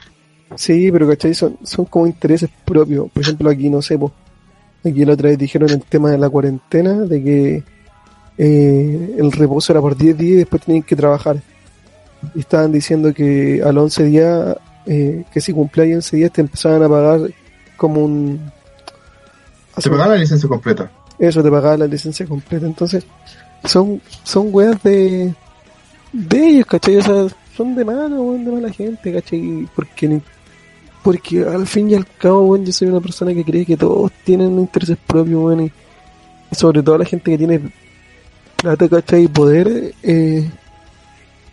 [0.58, 1.34] Sí, pero ¿cachai?
[1.34, 3.08] Son, son como intereses propios.
[3.12, 4.10] Por ejemplo, aquí no sé, po,
[4.84, 7.62] aquí la otra vez dijeron el tema de la cuarentena, de que
[8.36, 11.40] eh, el reposo era por 10 días y después tenían que trabajar.
[12.34, 16.40] Y estaban diciendo que a los 11 días, eh, que si cumplías 11 días te
[16.40, 17.20] empezaban a pagar
[17.76, 18.50] como un...
[19.76, 20.90] Se pagaba la licencia completa.
[21.20, 22.66] Eso, te pagaba la licencia completa.
[22.66, 23.06] Entonces,
[23.62, 25.32] son, son weas de,
[26.12, 26.96] de ellos, ¿cachai?
[26.96, 29.68] O sea, son de weón, de mala gente, ¿cachai?
[29.76, 30.20] Porque,
[31.08, 34.12] porque al fin y al cabo, weón, yo soy una persona que cree que todos
[34.24, 35.72] tienen intereses propios, weón, y,
[36.54, 37.62] sobre todo la gente que tiene
[38.54, 39.24] plata, ¿cachai?
[39.24, 40.50] Y poder, eh,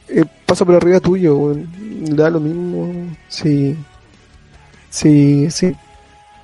[0.09, 1.55] eh, pasa por arriba tuyo.
[2.01, 3.77] Da lo mismo si,
[4.89, 5.73] si, si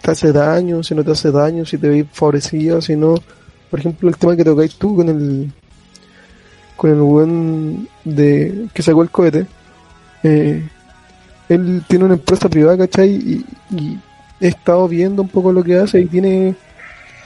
[0.02, 3.16] te hace daño, si no te hace daño, si te ves favorecido, si no.
[3.70, 5.52] Por ejemplo, el tema que tocáis tú con el
[6.78, 9.48] con el weón de que sacó el cohete.
[10.24, 10.66] Eh,
[11.54, 13.10] él tiene una empresa privada, ¿cachai?
[13.10, 14.00] Y,
[14.40, 16.56] he estado viendo un poco lo que hace y tiene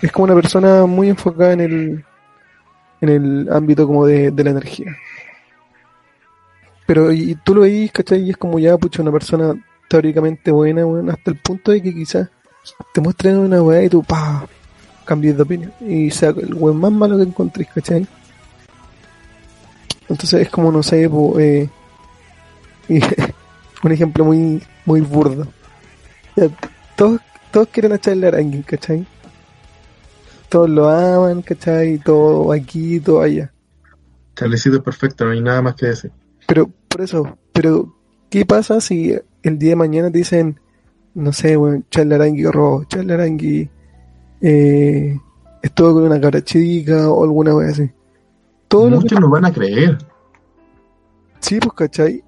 [0.01, 2.05] es como una persona muy enfocada en el
[2.99, 4.93] en el ámbito como de, de la energía.
[6.85, 8.21] Pero y tú lo veis, ¿cachai?
[8.21, 9.55] Y es como ya, pucha, una persona
[9.87, 12.29] teóricamente buena, bueno, hasta el punto de que quizás
[12.93, 14.45] te muestren una weá y tú, pa,
[15.05, 15.73] cambies de opinión.
[15.79, 18.05] Y sea el weón más malo que encontrés, ¿cachai?
[20.09, 21.69] Entonces es como, no sé, po, eh,
[23.85, 25.47] un ejemplo muy, muy burdo.
[26.95, 27.21] Todos,
[27.51, 29.05] todos quieren echarle arangue, ¿cachai?
[30.49, 31.99] Todos lo aman, ¿cachai?
[31.99, 33.51] Todo aquí, todo allá.
[34.35, 36.11] Chalecito es perfecto, no hay nada más que decir.
[36.47, 37.95] Pero, por eso, pero,
[38.29, 40.59] ¿qué pasa si el día de mañana te dicen,
[41.13, 43.69] no sé, weón, Charlie Arangui robó, Charlie Arangui
[44.41, 45.17] eh,
[45.61, 47.89] estuvo con una cara chica o alguna wea así?
[48.67, 49.97] Todo lo que Muchos no van a creer.
[51.39, 52.24] Sí, pues, ¿cachai?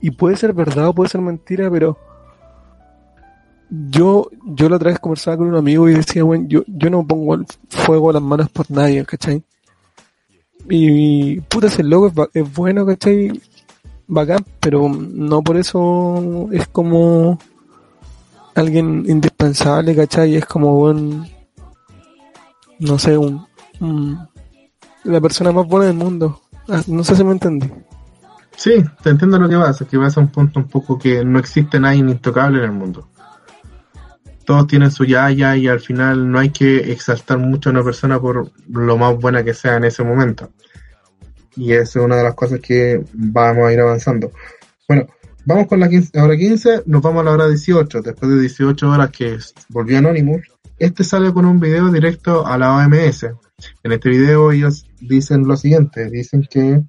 [0.00, 1.98] Y, puede ser verdad o puede ser mentira, pero
[3.70, 7.06] yo, yo la otra vez conversaba con un amigo y decía, bueno, yo, yo no
[7.06, 9.42] pongo el fuego a las manos por nadie, ¿cachai?
[10.68, 13.40] Y, y, puta, ese logo es, es bueno, ¿cachai?
[14.06, 17.38] Bacán, pero no por eso es como
[18.54, 20.36] alguien indispensable, ¿cachai?
[20.36, 21.26] Es como, un,
[22.78, 23.46] no sé, un,
[23.80, 24.18] un-
[25.04, 26.40] la persona más buena del mundo.
[26.68, 27.68] Ah, No sé si me entendí.
[28.62, 31.40] Sí, te entiendo lo que es que vas a un punto un poco que no
[31.40, 33.08] existe nadie intocable en el mundo.
[34.44, 38.20] Todos tienen su yaya y al final no hay que exaltar mucho a una persona
[38.20, 40.52] por lo más buena que sea en ese momento.
[41.56, 44.30] Y esa es una de las cosas que vamos a ir avanzando.
[44.86, 45.08] Bueno,
[45.44, 48.00] vamos con la 15 hora 15, nos vamos a la hora 18.
[48.00, 49.38] Después de 18 horas que
[49.70, 50.42] volvió Anonymous,
[50.78, 53.24] este sale con un video directo a la OMS.
[53.82, 56.84] En este video ellos dicen lo siguiente, dicen que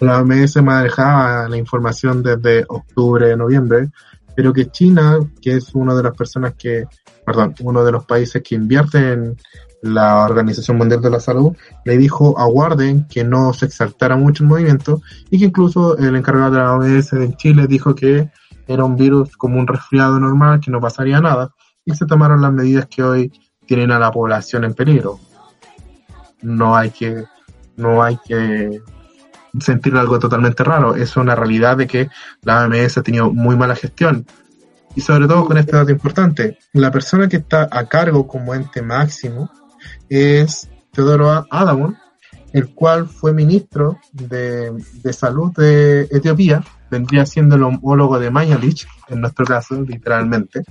[0.00, 3.90] la OMS manejaba la información desde octubre, noviembre,
[4.36, 6.86] pero que China, que es una de las personas que,
[7.26, 9.36] perdón, uno de los países que invierte en
[9.82, 14.48] la Organización Mundial de la Salud, le dijo aguarden que no se exaltara mucho el
[14.48, 18.30] movimiento y que incluso el encargado de la OMS en Chile dijo que
[18.66, 21.50] era un virus como un resfriado normal, que no pasaría nada,
[21.84, 23.32] y se tomaron las medidas que hoy
[23.66, 25.18] tienen a la población en peligro.
[26.42, 27.24] No hay que,
[27.76, 28.80] no hay que
[29.60, 30.94] sentir algo totalmente raro.
[30.94, 32.08] Es una realidad de que
[32.42, 34.26] la OMS ha tenido muy mala gestión.
[34.94, 38.82] Y sobre todo con este dato importante, la persona que está a cargo como ente
[38.82, 39.50] máximo
[40.08, 41.96] es Teodoro Adamon,
[42.52, 48.86] el cual fue ministro de, de salud de Etiopía, vendría siendo el homólogo de Mañalich,
[49.08, 50.62] en nuestro caso, literalmente.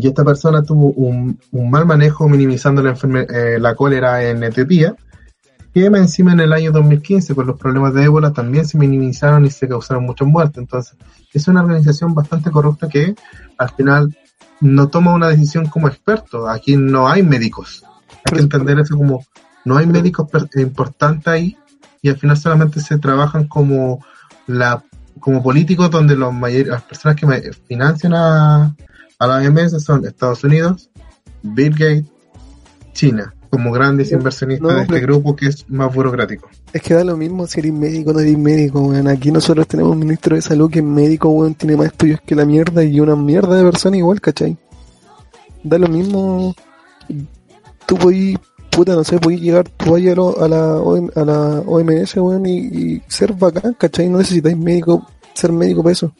[0.00, 2.94] Y esta persona tuvo un, un mal manejo minimizando la,
[3.28, 4.94] eh, la cólera en Etiopía,
[5.90, 9.50] más encima en el año 2015 por los problemas de ébola también se minimizaron y
[9.50, 10.58] se causaron muchas muertes.
[10.58, 10.96] Entonces,
[11.32, 13.14] es una organización bastante corrupta que
[13.58, 14.16] al final
[14.60, 16.48] no toma una decisión como experto.
[16.48, 17.84] Aquí no hay médicos.
[18.24, 19.24] Hay que entender eso como
[19.64, 21.56] no hay médicos importantes ahí
[22.02, 24.04] y al final solamente se trabajan como
[24.46, 24.84] la
[25.20, 28.76] como políticos donde los mayor- las personas que financian a,
[29.18, 30.90] a la OMS son Estados Unidos,
[31.42, 32.04] Bill Gates,
[32.92, 36.48] China, como grandes inversionistas no, de este grupo que es más burocrático.
[36.72, 39.08] Es que da lo mismo si eres médico o no eres médico, weón.
[39.08, 42.34] Aquí nosotros tenemos un ministro de salud que es médico, weón, tiene más estudios que
[42.34, 44.56] la mierda y una mierda de persona igual, ¿cachai?
[45.62, 46.54] Da lo mismo.
[47.86, 48.38] Tú podís,
[48.70, 53.02] puta, no sé, podís llegar tú ahí a, la, a la OMS, weón, y, y
[53.08, 54.08] ser bacán, ¿cachai?
[54.08, 56.12] No necesitáis médico, ser médico para eso.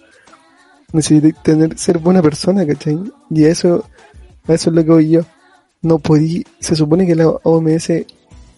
[0.92, 2.98] Necesitáis tener, ser buena persona, ¿cachai?
[3.30, 3.84] Y a eso,
[4.46, 5.22] a eso es lo que voy yo.
[5.84, 8.06] No podí, se supone que la OMS es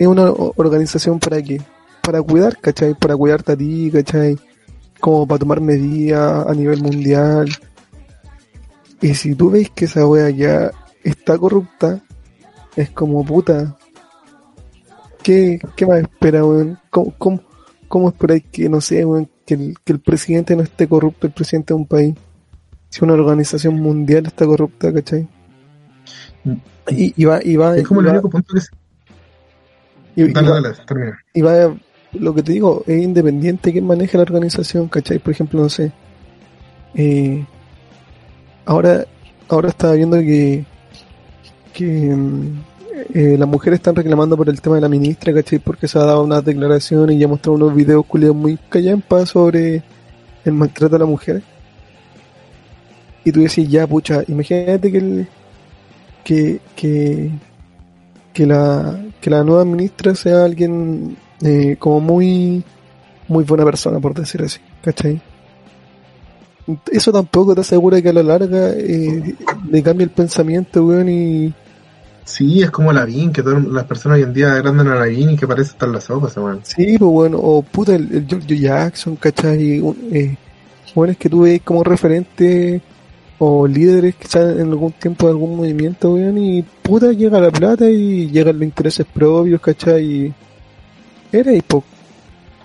[0.06, 1.60] una organización para qué?
[2.00, 2.94] Para cuidar, ¿cachai?
[2.94, 4.38] Para cuidarte a ti, ¿cachai?
[5.00, 7.48] Como para tomar medidas a nivel mundial.
[9.00, 10.70] Y si tú ves que esa wea ya
[11.02, 12.00] está corrupta,
[12.76, 13.76] es como puta.
[15.20, 16.78] ¿Qué, qué más espera, weón?
[16.90, 17.40] ¿Cómo, cómo,
[17.88, 21.32] cómo esperáis que, no sé, weón, que el, que el presidente no esté corrupto, el
[21.32, 22.14] presidente de un país?
[22.88, 25.26] Si una organización mundial está corrupta, ¿cachai?
[26.90, 28.68] Y, y va, y va, Es como y el va- único punto que se...
[30.16, 31.18] y- Dale, va- dale, termina.
[31.34, 31.76] y va,
[32.12, 35.18] lo que te digo, es independiente quien maneje la organización, ¿cachai?
[35.18, 35.92] Por ejemplo, no sé,
[36.94, 37.44] eh,
[38.64, 39.04] ahora,
[39.48, 40.64] ahora estaba viendo que,
[41.74, 42.58] que mm,
[43.14, 45.58] eh, las mujeres están reclamando por el tema de la ministra, ¿cachai?
[45.58, 49.82] Porque se ha dado una declaración y ya mostrado unos videos culiados muy callampa sobre
[50.44, 51.42] el maltrato a la mujer.
[53.24, 55.28] Y tú decís, ya, pucha, imagínate que el,
[56.26, 57.30] que, que,
[58.32, 62.64] que la, que la nueva ministra sea alguien eh, como muy,
[63.28, 65.22] muy buena persona, por decir así, ¿cachai?
[66.90, 69.36] Eso tampoco te asegura que a la larga eh,
[69.70, 71.54] le cambie el pensamiento, weón, y...
[72.24, 75.06] Sí, es como la VIN, que todas las personas hoy en día agrandan a la
[75.06, 76.58] VIN y que parece estar las ojos, weón.
[76.64, 79.80] Sí, pues bueno, o puta, el, el George Jackson, ¿cachai?
[80.10, 80.36] Eh,
[80.92, 82.82] bueno, es que tú ves como referente
[83.38, 87.88] o líderes están en algún tiempo de algún movimiento, weón, y puta llega la plata
[87.88, 90.04] y llegan los intereses propios, ¿cachai?
[90.04, 90.34] Y
[91.32, 91.84] era hipó.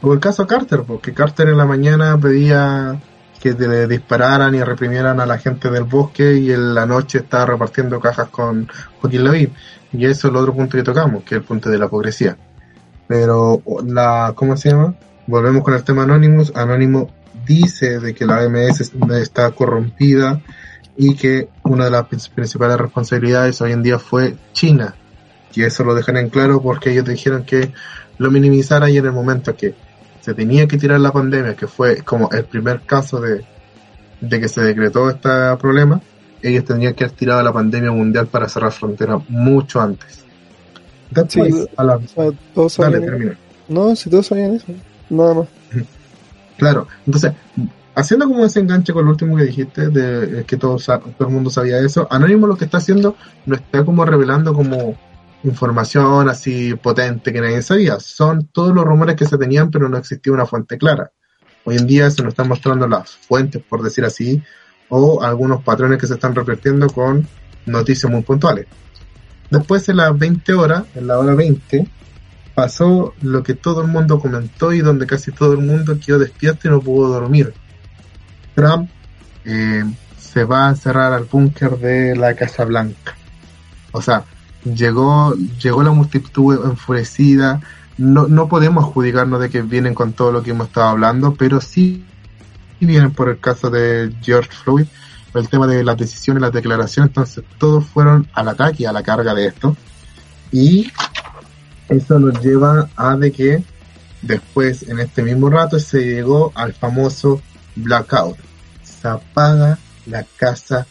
[0.02, 3.00] O el caso Carter, porque Carter en la mañana pedía
[3.40, 7.48] que le dispararan y reprimieran a la gente del bosque y en la noche estaba
[7.48, 8.68] repartiendo cajas con
[9.00, 9.54] Joaquín Lavín.
[9.92, 12.38] Y eso es el otro punto que tocamos, que es el punto de la hipocresía.
[13.08, 14.96] Pero la, ¿cómo se llama?
[15.28, 16.54] Volvemos con el tema Anonymous.
[16.56, 17.10] Anónimo
[17.46, 20.40] dice de que la AMS está corrompida
[20.98, 24.96] y que una de las principales responsabilidades hoy en día fue China.
[25.54, 27.72] Y eso lo dejan en claro porque ellos dijeron que
[28.18, 29.74] lo minimizara y en el momento que
[30.22, 33.44] se tenía que tirar la pandemia, que fue como el primer caso de,
[34.22, 36.00] de que se decretó este problema,
[36.42, 40.20] ellos tendrían que haber tirado la pandemia mundial para cerrar fronteras mucho antes.
[41.10, 41.96] Después, sí, a la...
[41.98, 43.38] o sea, todos Dale.
[43.68, 44.68] No, si todos sabían eso,
[45.10, 45.48] nada más.
[46.58, 47.34] Claro, entonces,
[47.96, 51.50] haciendo como ese enganche con lo último que dijiste, de que todo, todo el mundo
[51.50, 54.98] sabía eso, Anónimo lo que está haciendo lo está como revelando como
[55.44, 58.00] información así potente que nadie sabía.
[58.00, 61.12] Son todos los rumores que se tenían, pero no existía una fuente clara.
[61.64, 64.42] Hoy en día se nos están mostrando las fuentes, por decir así,
[64.90, 67.28] o algunos patrones que se están repitiendo con
[67.66, 68.68] noticias muy puntuales.
[69.50, 71.88] Después de las 20 horas, en la hora 20,
[72.56, 76.68] pasó lo que todo el mundo comentó y donde casi todo el mundo quedó despierto
[76.68, 77.54] y no pudo dormir.
[78.56, 78.90] Trump
[79.46, 79.84] eh,
[80.18, 83.16] se va a cerrar al búnker de la Casa Blanca.
[83.92, 84.24] O sea,
[84.64, 87.62] llegó, llegó la multitud enfurecida.
[87.98, 91.60] No, no podemos adjudicarnos de que vienen con todo lo que hemos estado hablando, pero
[91.60, 92.06] sí
[92.80, 94.86] vienen por el caso de George Floyd,
[95.34, 99.34] el tema de las decisiones, las declaraciones, entonces todos fueron al ataque, a la carga
[99.34, 99.78] de esto.
[100.52, 100.92] Y
[101.90, 103.64] eso nos lleva a de que
[104.22, 107.42] después, en este mismo rato, se llegó al famoso
[107.76, 108.38] blackout.
[108.84, 110.86] Se apaga la Casa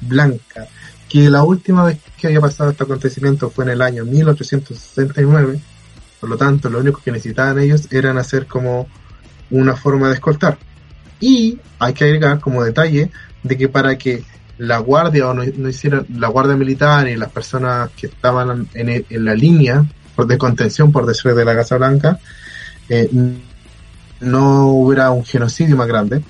[0.00, 0.68] Blanca
[1.08, 5.60] que la última vez que había pasado este acontecimiento fue en el año 1869,
[6.20, 8.88] por lo tanto lo único que necesitaban ellos eran hacer como
[9.50, 10.58] una forma de escoltar.
[11.20, 13.10] Y hay que agregar como detalle
[13.42, 14.24] de que para que
[14.58, 19.34] la guardia o no, hiciera la guardia militar y las personas que estaban en, la
[19.34, 19.84] línea
[20.16, 22.18] de contención, por decirlo de la Casa Blanca,
[22.88, 23.08] eh,
[24.20, 26.22] no hubiera un genocidio más grande,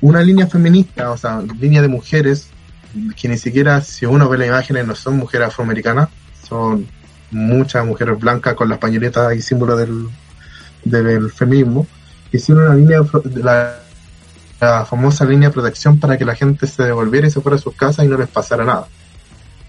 [0.00, 2.48] una línea feminista, o sea, línea de mujeres
[3.16, 6.08] que ni siquiera, si uno ve las imágenes, no son mujeres afroamericanas,
[6.46, 6.86] son
[7.30, 10.08] muchas mujeres blancas con las pañoletas y símbolos del,
[10.84, 11.86] del feminismo.
[12.30, 13.00] Hicieron una línea,
[13.42, 13.78] la,
[14.60, 17.60] la, famosa línea de protección para que la gente se devolviera y se fuera a
[17.60, 18.86] sus casas y no les pasara nada.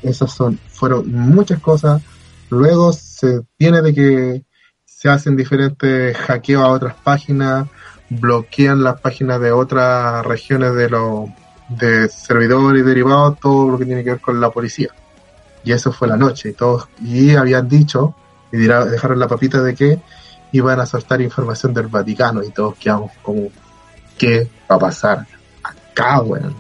[0.02, 2.02] Esas son, fueron muchas cosas.
[2.50, 4.44] Luego se tiene de que
[5.04, 7.68] se hacen diferentes hackeos a otras páginas,
[8.10, 11.30] bloquean las páginas de otras regiones de los
[11.68, 14.92] de servidores y derivados, todo lo que tiene que ver con la policía.
[15.66, 16.52] Y eso fue la noche.
[16.52, 18.16] Y todos, y habían dicho,
[18.50, 20.00] y dejaron la papita de que
[20.54, 23.50] iban a soltar información del Vaticano y todos quedamos como,
[24.18, 25.28] ¿qué va a pasar
[25.64, 26.56] acá, weón?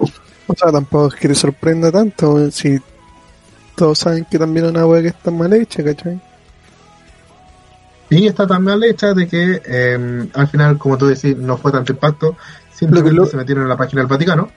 [0.00, 2.76] O sea, tampoco es que te sorprenda tanto, si
[3.76, 6.33] todos saben que también es una weá que está mal hecha, ¿cachai?
[8.14, 11.72] Sí, está tan mal hecha de que eh, al final, como tú decís, no fue
[11.72, 12.36] tanto impacto,
[12.74, 14.50] Simplemente lo que se metieron en la página del Vaticano.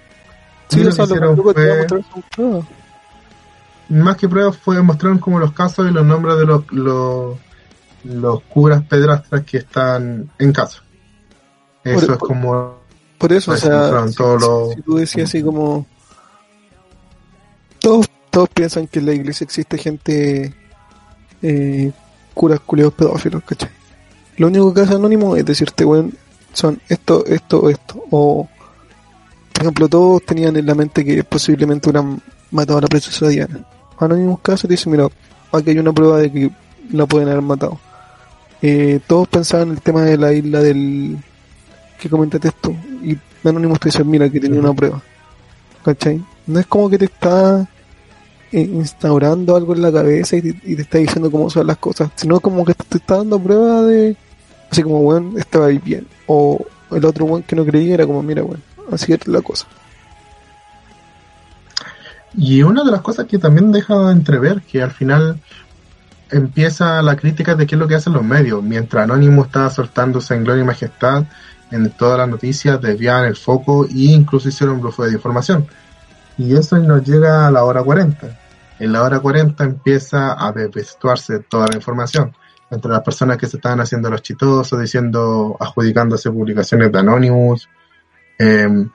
[0.67, 1.87] Sí, lo que hicieron fue...
[3.89, 7.37] Más que pruebas fue mostraron como los casos y los nombres de los, los,
[8.03, 10.81] los curas pedrastras que están en caso.
[11.83, 12.79] Eso es como...
[13.17, 15.87] Por eso, o sea, si, si, tú decías así como...
[17.79, 20.53] Todos, todos piensan que en la iglesia existe gente...
[21.41, 21.91] Eh,
[22.37, 23.69] curas culiados pedófilos, ¿cachai?
[24.37, 26.13] Lo único que hace Anónimo es decirte, weón,
[26.53, 28.03] son esto, esto, esto.
[28.11, 28.47] O,
[29.51, 32.21] por ejemplo, todos tenían en la mente que posiblemente hubieran
[32.51, 33.65] matado a la princesa Diana.
[33.99, 35.07] Anónimos casos dicen, mira,
[35.51, 36.51] aquí hay una prueba de que
[36.91, 37.79] la pueden haber matado.
[38.61, 41.17] Eh, todos pensaban en el tema de la isla del
[41.99, 43.17] que comentaste esto y
[43.47, 45.01] Anónimos te dicen, mira, que tenía una prueba.
[45.83, 46.21] ¿cachai?
[46.45, 47.67] No es como que te está
[48.51, 52.09] instaurando algo en la cabeza y te, y te está diciendo cómo son las cosas,
[52.15, 54.15] sino como que te está dando prueba de,
[54.71, 56.07] así como, bueno, estaba ahí bien.
[56.27, 59.67] O el otro one que no creía era como, mira, bueno, así es la cosa.
[62.35, 65.39] Y una de las cosas que también deja entrever que al final
[66.29, 68.61] empieza la crítica de qué es lo que hacen los medios.
[68.61, 71.23] Mientras Anónimo estaba soltándose en gloria y majestad
[71.71, 75.65] en todas las noticias, desvían el foco e incluso hicieron un bluff de información.
[76.37, 78.39] Y eso nos llega a la hora 40.
[78.79, 82.33] En la hora 40 empieza a desvestuarse toda la información.
[82.69, 87.67] Entre las personas que se estaban haciendo los chitosos, diciendo, adjudicándose publicaciones de Anonymous,
[88.37, 88.89] em,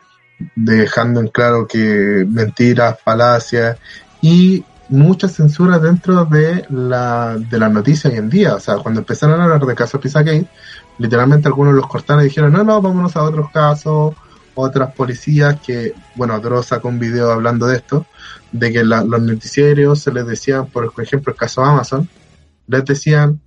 [0.54, 3.78] dejando en claro que mentiras, falacias
[4.20, 8.54] y mucha censura dentro de la, de las noticias hoy en día.
[8.54, 10.46] O sea, cuando empezaron a hablar de casos Pizzagate,
[10.98, 14.14] literalmente algunos los cortaron y dijeron, no, no, vámonos a otros casos,
[14.54, 18.06] otras policías que, bueno, Dross sacó un video hablando de esto,
[18.50, 22.08] de que la, los noticieros se les decían, por ejemplo, el caso Amazon,
[22.66, 23.40] les decían,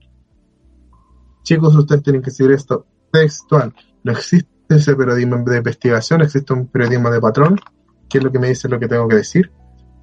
[1.44, 6.68] chicos, ustedes tienen que seguir esto textual, no existe ese periodismo de investigación, existe un
[6.68, 7.60] periodismo de patrón,
[8.10, 9.52] que es lo que me dice lo que tengo que decir,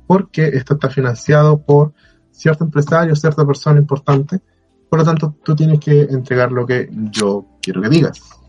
[0.07, 1.93] porque esto está financiado por
[2.31, 4.41] cierto empresario, cierta persona importante,
[4.89, 8.42] por lo tanto tú tienes que entregar lo que yo quiero que digas.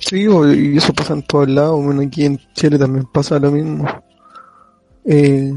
[0.00, 3.86] Sí, y eso pasa en todos lados, bueno, aquí en Chile también pasa lo mismo.
[5.04, 5.52] Eh,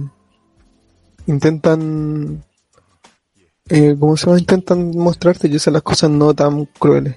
[1.27, 2.43] intentan,
[3.69, 4.39] eh, ¿cómo se llama?
[4.39, 7.15] Intentan mostrarte que esas las cosas no tan crueles.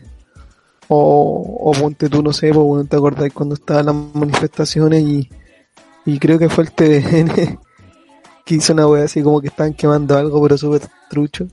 [0.88, 5.28] O, o ponte tú, no sé, pues, bueno, te acordás cuando estaban las manifestaciones y,
[6.04, 7.58] y creo que fue el TVN
[8.44, 11.48] que hizo una wea así como que estaban quemando algo, pero súper trucho.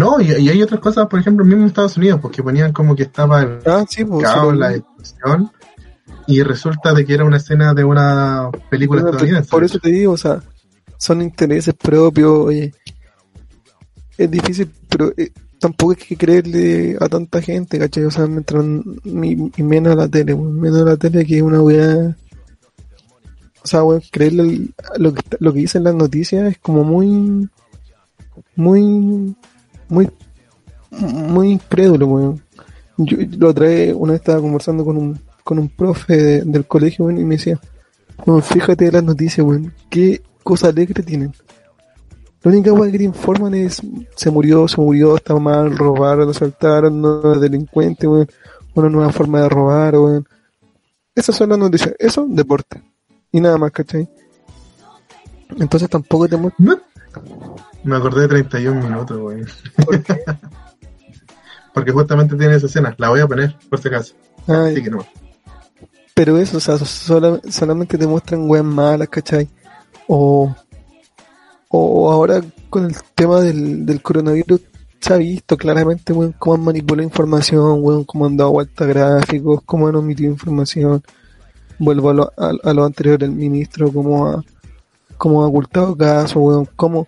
[0.00, 2.96] No, y, y hay otras cosas, por ejemplo, mismo en Estados Unidos, porque ponían como
[2.96, 4.24] que estaba el Ah, sí, pues.
[4.24, 5.50] caos, la destrucción,
[6.26, 9.50] y resulta de que era una escena de una película Bueno, estadounidense.
[9.50, 10.40] Por eso te digo, o sea,
[10.96, 12.72] son intereses propios, oye.
[14.16, 18.04] Es difícil, pero eh, tampoco hay que creerle a tanta gente, ¿cachai?
[18.04, 18.64] O sea, mientras,
[19.04, 22.16] y, y menos a la tele, menos a la tele que es una weá.
[23.62, 27.50] O sea, weón, creerle lo que, lo que dicen las noticias es como muy,
[28.56, 29.36] muy,
[29.90, 30.08] muy,
[30.90, 32.42] muy incrédulo, weón.
[32.96, 36.66] Yo lo otra vez, una vez estaba conversando con un, con un profe de- del
[36.66, 37.58] colegio, weón, y me decía,
[38.26, 41.32] weón, fíjate de las noticias, weón, qué cosa alegre tienen.
[42.42, 43.82] La única weá que te informan es
[44.16, 48.28] se murió, se murió, está mal, robaron, asaltaron, no delincuente, weón,
[48.74, 50.26] una nueva forma de robar, weón.
[51.14, 52.82] Esas son las noticias, eso, deporte.
[53.32, 54.08] Y nada más, ¿cachai?
[55.58, 56.80] Entonces tampoco te muestran.
[57.84, 59.42] Me- acordé de 31 minutos, güey.
[61.74, 62.94] Porque justamente tiene esa escena.
[62.98, 64.14] La voy a poner, por si acaso.
[64.46, 65.04] Ay, Así que no.
[66.14, 69.48] Pero eso, o sea, sola- solamente te muestran weas malas, ¿cachai?
[70.08, 70.54] O,
[71.68, 74.60] o ahora con el tema del, del coronavirus
[75.00, 79.60] se ha visto claramente, weón, cómo han manipulado información, weón, cómo han dado vueltas gráficos,
[79.64, 81.02] cómo han omitido información.
[81.78, 84.44] Vuelvo a lo, a, a lo anterior del ministro, cómo ha,
[85.16, 87.06] cómo ha ocultado casos, weón, cómo,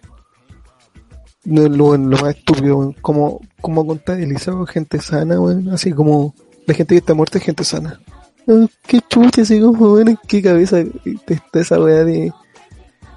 [1.45, 6.35] lo, lo más estúpido, cómo ha contabilizado gente sana, weón, así como
[6.67, 8.01] la gente que está muerta es gente sana.
[8.49, 10.85] Ah, qué chucha, así como, en qué cabeza
[11.27, 12.33] está esa weá de,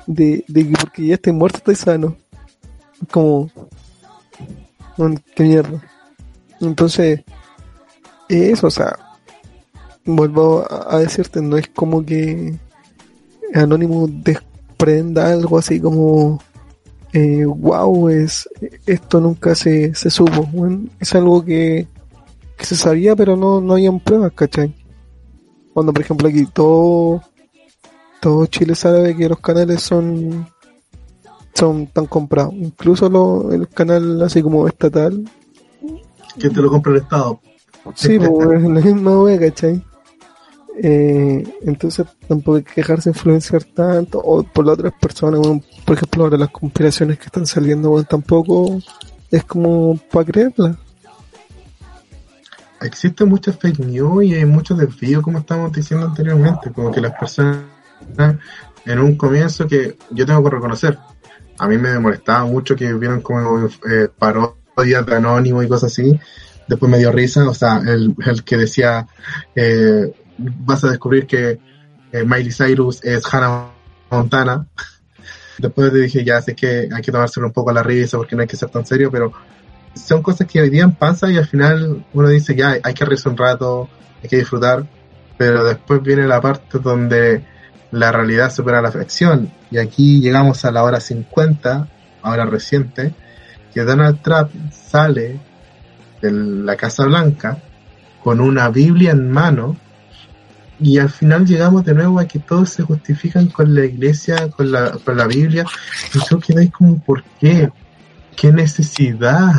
[0.08, 2.16] de, de que porque ya estoy muerto estoy sano.
[3.12, 3.50] Como,
[4.98, 5.82] weón, qué mierda.
[6.62, 7.22] Entonces,
[8.30, 8.98] eso, o sea,
[10.06, 12.58] vuelvo a, a decirte, no es como que
[13.54, 16.42] Anónimo desprenda algo así como,
[17.16, 18.50] eh, wow, es,
[18.86, 20.50] esto nunca se, se supo,
[21.00, 21.88] es algo que,
[22.58, 24.76] que se sabía, pero no, no habían pruebas, ¿cachai?
[25.74, 27.22] Cuando, por ejemplo, aquí todo,
[28.20, 30.46] todo Chile sabe que los canales son,
[31.54, 32.54] son tan comprados.
[32.54, 35.24] Incluso lo, el canal así como estatal,
[36.38, 37.40] Que te lo compra el Estado.
[37.96, 38.30] sí, pues
[38.62, 39.82] es la misma wea, ¿cachai?
[40.84, 45.40] Eh, entonces tampoco hay que dejarse influenciar tanto, o por las otras personas.
[45.86, 48.82] Por ejemplo, ahora las conspiraciones que están saliendo, weón, tampoco
[49.30, 50.78] es como para creerlas.
[52.82, 56.72] Existen muchas fake news y hay muchos desvíos, como estamos diciendo anteriormente.
[56.72, 57.66] Como que las personas,
[58.86, 60.98] en un comienzo que yo tengo que reconocer,
[61.58, 66.20] a mí me molestaba mucho que vieran como eh, parodias de Anónimo y cosas así.
[66.68, 69.08] Después me dio risa, o sea, el, el que decía,
[69.56, 71.60] eh, vas a descubrir que
[72.12, 73.68] eh, Miley Cyrus es Hannah
[74.10, 74.68] Montana.
[75.58, 78.36] Después te dije, ya sé que hay que tomárselo un poco a la risa porque
[78.36, 79.32] no hay que ser tan serio, pero
[79.94, 83.30] son cosas que hoy día pasan y al final uno dice, ya hay que reírse
[83.30, 83.90] un rato,
[84.22, 84.86] hay que disfrutar.
[85.38, 87.44] pero después viene la parte donde
[87.92, 89.52] la realidad supera la ficción.
[89.72, 91.88] Y aquí llegamos a la hora 50,
[92.22, 93.14] ahora reciente,
[93.74, 95.40] que Donald Trump sale
[96.22, 97.58] de la Casa Blanca
[98.24, 99.78] con una Biblia en mano
[100.80, 104.72] y al final llegamos de nuevo a que todos se justifican con la iglesia, con
[104.72, 105.66] la, con la Biblia,
[106.14, 107.70] y yo quedáis como, ¿por qué?
[108.36, 109.54] ¿Qué necesidad?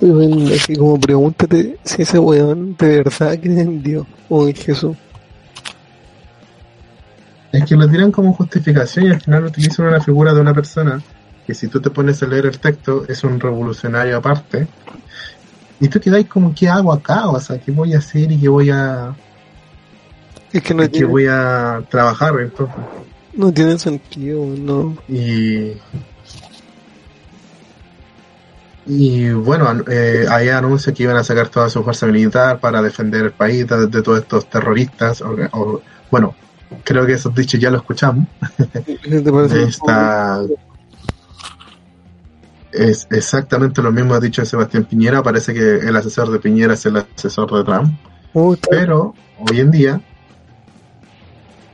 [0.00, 4.96] Bueno, así como pregúntate si ese weón de verdad cree en Dios o en Jesús.
[7.52, 11.00] Es que lo tiran como justificación y al final utilizan una figura de una persona
[11.46, 14.66] que si tú te pones a leer el texto es un revolucionario aparte.
[15.80, 17.28] Y tú quedáis como, ¿qué hago acá?
[17.28, 19.14] O sea, ¿qué voy a hacer y qué voy a...
[20.58, 22.76] Es que no tiene, voy a trabajar entonces?
[23.34, 24.96] no tiene sentido, no.
[25.08, 25.72] Y...
[28.86, 33.26] Y bueno, eh, ahí anuncia que iban a sacar toda su fuerza militar para defender
[33.26, 35.20] el país de, de todos estos terroristas.
[35.20, 36.34] O, o- bueno,
[36.84, 38.26] creo que esos dichos ya lo escuchamos.
[38.86, 40.40] ¿Qué te esta
[42.72, 46.84] es exactamente lo mismo ha dicho Sebastián Piñera parece que el asesor de Piñera es
[46.86, 47.98] el asesor de Trump
[48.70, 50.00] pero hoy en día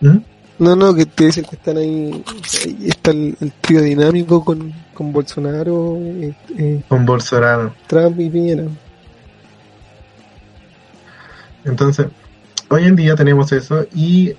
[0.01, 0.19] ¿Mm?
[0.59, 2.25] No, no, que te dicen que están ahí.
[2.65, 8.31] ahí está el, el trío dinámico con, con Bolsonaro, eh, eh, con Bolsonaro Trump y
[8.31, 8.65] Piñera.
[11.65, 12.07] entonces
[12.71, 14.35] hoy en día tenemos eso y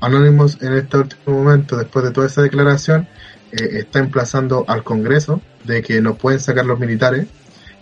[0.00, 3.06] Anonymous en este último momento después de toda esa declaración
[3.52, 7.28] eh, está emplazando al Congreso de que no pueden sacar los militares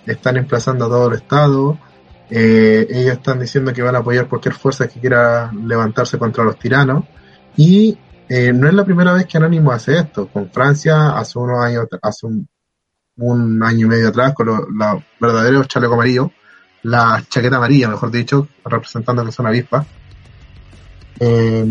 [0.07, 1.79] están emplazando a todo el Estado
[2.31, 6.59] Eh, ellos están diciendo que van a apoyar cualquier fuerza que quiera levantarse contra los
[6.59, 7.05] tiranos.
[7.57, 7.97] Y
[8.29, 10.29] eh, no es la primera vez que Anonymous hace esto.
[10.29, 14.61] Con Francia, hace unos años, hace un, año y medio atrás, con los
[15.21, 16.33] verdaderos chaleco amarillo,
[16.83, 19.87] la chaqueta amarilla, mejor dicho, representando la zona avispa.
[21.21, 21.65] Eh,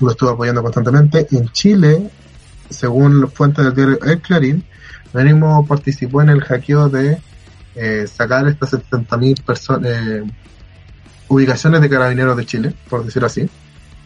[0.00, 1.26] lo estuvo apoyando constantemente.
[1.30, 2.10] En Chile,
[2.68, 4.64] según fuentes del diario El Clarín,
[5.12, 7.20] Anonymous participó en el hackeo de
[7.74, 10.24] eh, sacar estas 70.000 personas, eh,
[11.28, 13.48] ubicaciones de carabineros de Chile, por decirlo así.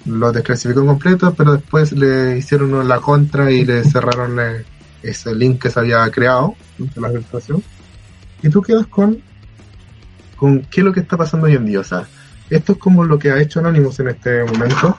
[0.04, 4.64] Lo desclasificó completo, pero después le hicieron la contra y le cerraron eh,
[5.02, 7.62] ese link que se había creado de la filtración.
[8.42, 9.18] Y tú quedas con,
[10.36, 11.80] con qué es lo que está pasando hoy en día.
[11.80, 12.06] O sea,
[12.50, 14.96] esto es como lo que ha hecho Anonymous en este momento.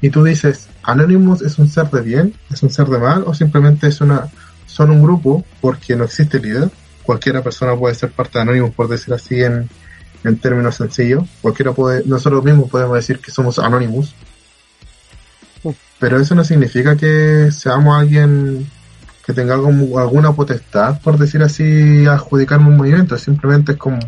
[0.00, 2.34] Y tú dices, ¿Anonymous es un ser de bien?
[2.50, 3.24] ¿Es un ser de mal?
[3.26, 4.28] ¿O simplemente es una
[4.66, 6.70] son un grupo porque no existe líder?
[7.06, 9.68] Cualquiera persona puede ser parte de Anonymous, por decir así en,
[10.24, 11.24] en términos sencillos.
[11.40, 14.14] Cualquiera puede, nosotros mismos podemos decir que somos Anonymous.
[15.98, 18.68] Pero eso no significa que seamos alguien
[19.24, 23.16] que tenga alguna potestad, por decir así, a adjudicarme un movimiento.
[23.16, 23.98] Simplemente es como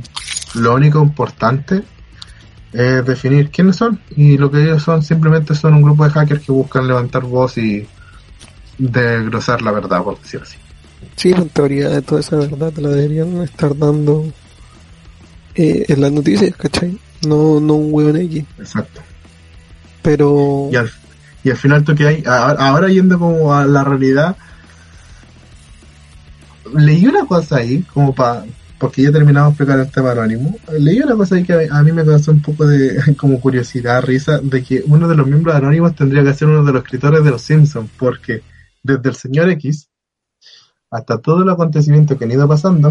[0.55, 1.82] lo único importante
[2.72, 4.01] es definir quiénes son.
[4.16, 7.59] Y lo que ellos son simplemente son un grupo de hackers que buscan levantar voz
[7.59, 7.88] y
[8.76, 10.57] desglosar la verdad, por decir así.
[11.16, 14.32] Sí, en teoría de toda esa verdad te la deberían estar dando
[15.55, 16.99] eh, en las noticias, ¿cachai?
[17.26, 18.44] No, no un hueón X.
[18.59, 19.01] Exacto.
[20.03, 20.90] Pero Y al,
[21.42, 24.36] y al final tú que hay, ahora, ahora yendo como a la realidad,
[26.76, 28.44] leí una cosa ahí, como para,
[28.78, 31.92] porque ya terminamos de explicar el tema anónimo, leí una cosa ahí que a mí
[31.92, 35.94] me causó un poco de como curiosidad, risa, de que uno de los miembros anónimos
[35.96, 38.42] tendría que ser uno de los escritores de Los Simpsons, porque
[38.82, 39.88] desde el señor X
[40.91, 42.91] hasta todo el acontecimiento que han ido pasando,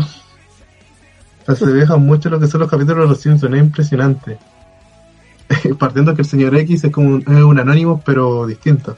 [1.45, 4.37] se asemeja mucho lo que son los capítulos de Los Simpsons, es impresionante.
[5.79, 8.97] Partiendo que el señor X es como un, es un anónimo, pero distinto.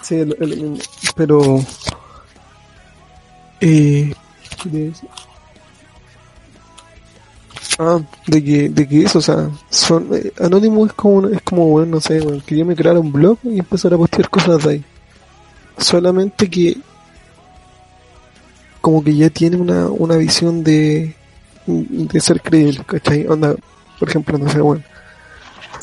[0.00, 0.82] Sí, el- el-
[1.16, 1.60] pero.
[3.60, 4.12] Eh,
[4.62, 5.08] ¿qué te iba a decir?
[7.78, 11.92] Ah, de que, de que eso, o sea, son, eh, es como, es como, bueno,
[11.92, 14.70] no sé, bueno, que yo me creara un blog y empezar a postear cosas de
[14.70, 14.84] ahí.
[15.78, 16.76] Solamente que,
[18.82, 21.14] como que ya tiene una, una visión de,
[21.66, 23.26] de ser creíble, ¿cachai?
[23.28, 23.54] Onda,
[23.98, 24.82] por ejemplo, no sé, bueno,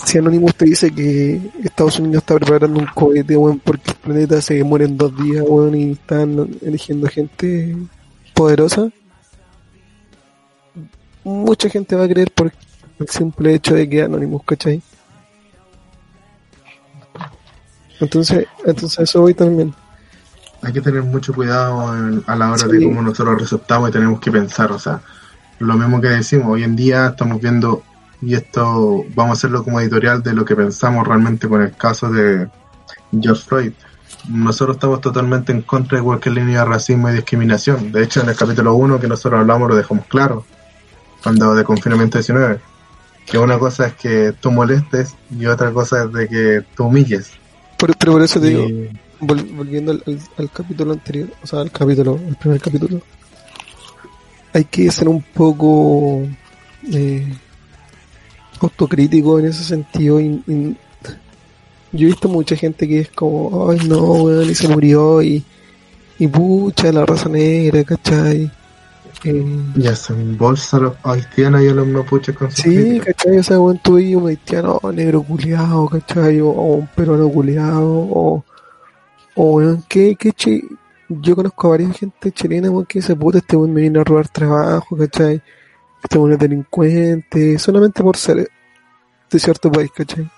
[0.05, 4.41] si Anonymous te dice que Estados Unidos está preparando un cohete, weón, porque el planeta
[4.41, 7.75] se muere en dos días, weón, y están eligiendo gente
[8.35, 8.89] poderosa,
[11.23, 12.51] mucha gente va a creer por
[12.99, 14.81] el simple hecho de que Anonymous, ¿cachai?
[18.01, 19.73] Entonces, entonces eso hoy también.
[20.61, 22.67] Hay que tener mucho cuidado en- a la hora Sí.
[22.77, 24.71] de cómo nosotros receptamos y tenemos que pensar.
[24.71, 24.99] O sea,
[25.59, 27.83] lo mismo que decimos, hoy en día estamos viendo,
[28.21, 32.09] y esto vamos a hacerlo como editorial de lo que pensamos realmente con el caso
[32.11, 32.47] de
[33.21, 33.71] George Floyd.
[34.27, 37.91] Nosotros estamos totalmente en contra de cualquier línea de racismo y discriminación.
[37.93, 40.43] De hecho, en el capítulo 1 que nosotros hablamos lo dejamos claro,
[41.23, 42.59] cuando de confinamiento 19,
[43.25, 47.29] Que una cosa es que tú molestes y otra cosa es de que tú humilles.
[47.77, 48.91] Pero por eso te digo,
[49.21, 50.03] volviendo al,
[50.37, 53.01] al, capítulo anterior, o sea, al capítulo, el primer capítulo,
[54.53, 56.27] hay que ser un poco
[56.91, 57.27] eh,
[58.61, 60.19] autocrítico en ese sentido.
[60.19, 60.75] Y,
[61.91, 65.43] yo he visto mucha gente que es como, ay no, weón, y se murió y,
[66.19, 68.51] y pucha, la raza negra, ¿cachai?
[69.25, 69.45] Eh,
[69.75, 73.39] ya se embolsa los haitianos y a los mapuches con Sí, ¿cachai?
[73.39, 76.39] O sea, weón, tú un haitiano negro culiado, ¿cachai?
[76.41, 78.45] O, un peruano culiado, o,
[79.41, 80.61] o weón, ¿qué, qué chi
[81.07, 84.03] yo conozco a varias gente chilena weón, que dice, puta, este weón me viene a
[84.03, 85.41] robar trabajo, ¿cachai?
[86.03, 88.49] Este weón es delincuente, solamente por ser
[89.31, 90.29] de cierto país, ¿cachai?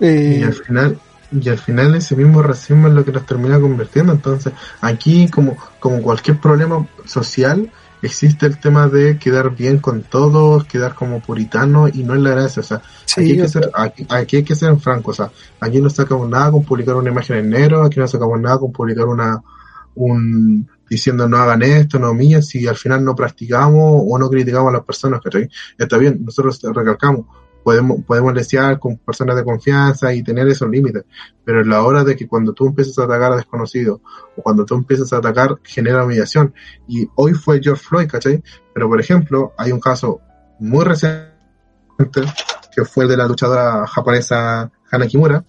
[0.00, 0.98] Eh, y al final,
[1.30, 4.12] y al final ese mismo racismo es lo que nos termina convirtiendo.
[4.12, 7.70] Entonces, aquí como, como cualquier problema social,
[8.02, 12.30] existe el tema de quedar bien con todos, quedar como puritano y no es la
[12.30, 12.60] gracia.
[12.60, 12.82] O sea,
[13.16, 15.10] aquí, hay que ser, aquí, hay que ser franco.
[15.10, 15.30] O sea,
[15.60, 18.72] aquí no sacamos nada con publicar una imagen en negro, aquí no sacamos nada con
[18.72, 19.42] publicar una,
[19.94, 24.70] un, diciendo no hagan esto, no mías, si al final no practicamos o no criticamos
[24.70, 25.48] a las personas, que
[25.78, 27.26] Está bien, nosotros recalcamos,
[27.62, 31.04] podemos, podemos desear con personas de confianza y tener esos límites,
[31.44, 34.00] pero en la hora de que cuando tú empiezas a atacar a desconocidos
[34.36, 36.54] o cuando tú empiezas a atacar genera humillación.
[36.88, 38.42] Y hoy fue George Floyd, ¿cachai?
[38.72, 40.20] Pero por ejemplo, hay un caso
[40.58, 41.30] muy reciente
[42.74, 45.44] que fue el de la luchadora japonesa Hana Kimura,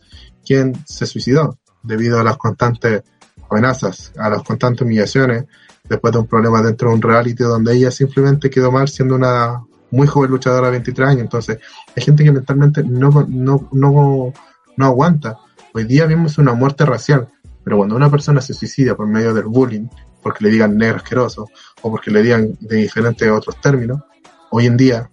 [0.45, 3.03] quien se suicidó debido a las constantes
[3.49, 5.45] amenazas, a las constantes humillaciones,
[5.87, 9.61] después de un problema dentro de un reality donde ella simplemente quedó mal siendo una
[9.91, 11.21] muy joven luchadora de 23 años.
[11.21, 11.59] Entonces,
[11.95, 14.33] hay gente que mentalmente no, no, no,
[14.77, 15.37] no aguanta.
[15.73, 17.29] Hoy día vimos una muerte racial,
[17.63, 19.87] pero cuando una persona se suicida por medio del bullying,
[20.21, 21.47] porque le digan negro asqueroso,
[21.81, 24.01] o porque le digan de diferentes otros términos,
[24.49, 25.09] hoy en día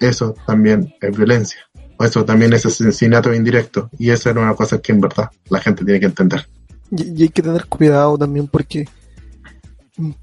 [0.00, 1.60] eso también es violencia.
[1.98, 3.88] O eso también es asesinato indirecto.
[3.98, 6.48] Y eso era una cosa que en verdad la gente tiene que entender.
[6.90, 8.88] Y, hay que tener cuidado también porque,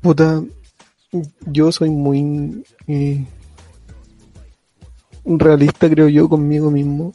[0.02, 0.44] puta,
[1.48, 3.26] yo soy muy eh,
[5.26, 7.14] realista, creo yo, conmigo mismo.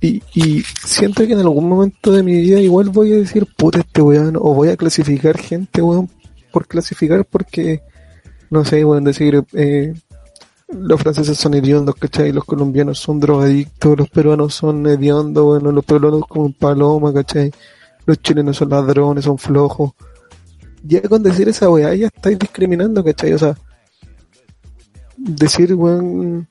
[0.00, 3.80] Y, y siento que en algún momento de mi vida igual voy a decir, puta,
[3.80, 6.08] este weón, o voy a clasificar gente, weón,
[6.52, 7.82] por clasificar porque,
[8.50, 9.92] no sé, weón, decir, eh,
[10.68, 12.30] los franceses son hediondos, ¿cachai?
[12.32, 17.50] Los colombianos son drogadictos, los peruanos son hediondos, bueno, los peruanos como paloma, ¿cachai?
[18.06, 19.92] Los chilenos son ladrones, son flojos.
[20.82, 23.32] Ya con decir esa weá ya estáis discriminando, ¿cachai?
[23.32, 23.56] O sea,
[25.16, 26.46] decir, weón,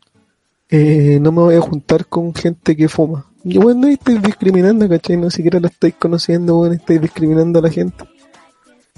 [0.69, 3.25] eh, no me voy a juntar con gente que fuma.
[3.43, 5.17] Y bueno, ahí estáis discriminando, ¿cachai?
[5.17, 8.03] No siquiera lo estáis conociendo, bueno, estáis discriminando a la gente.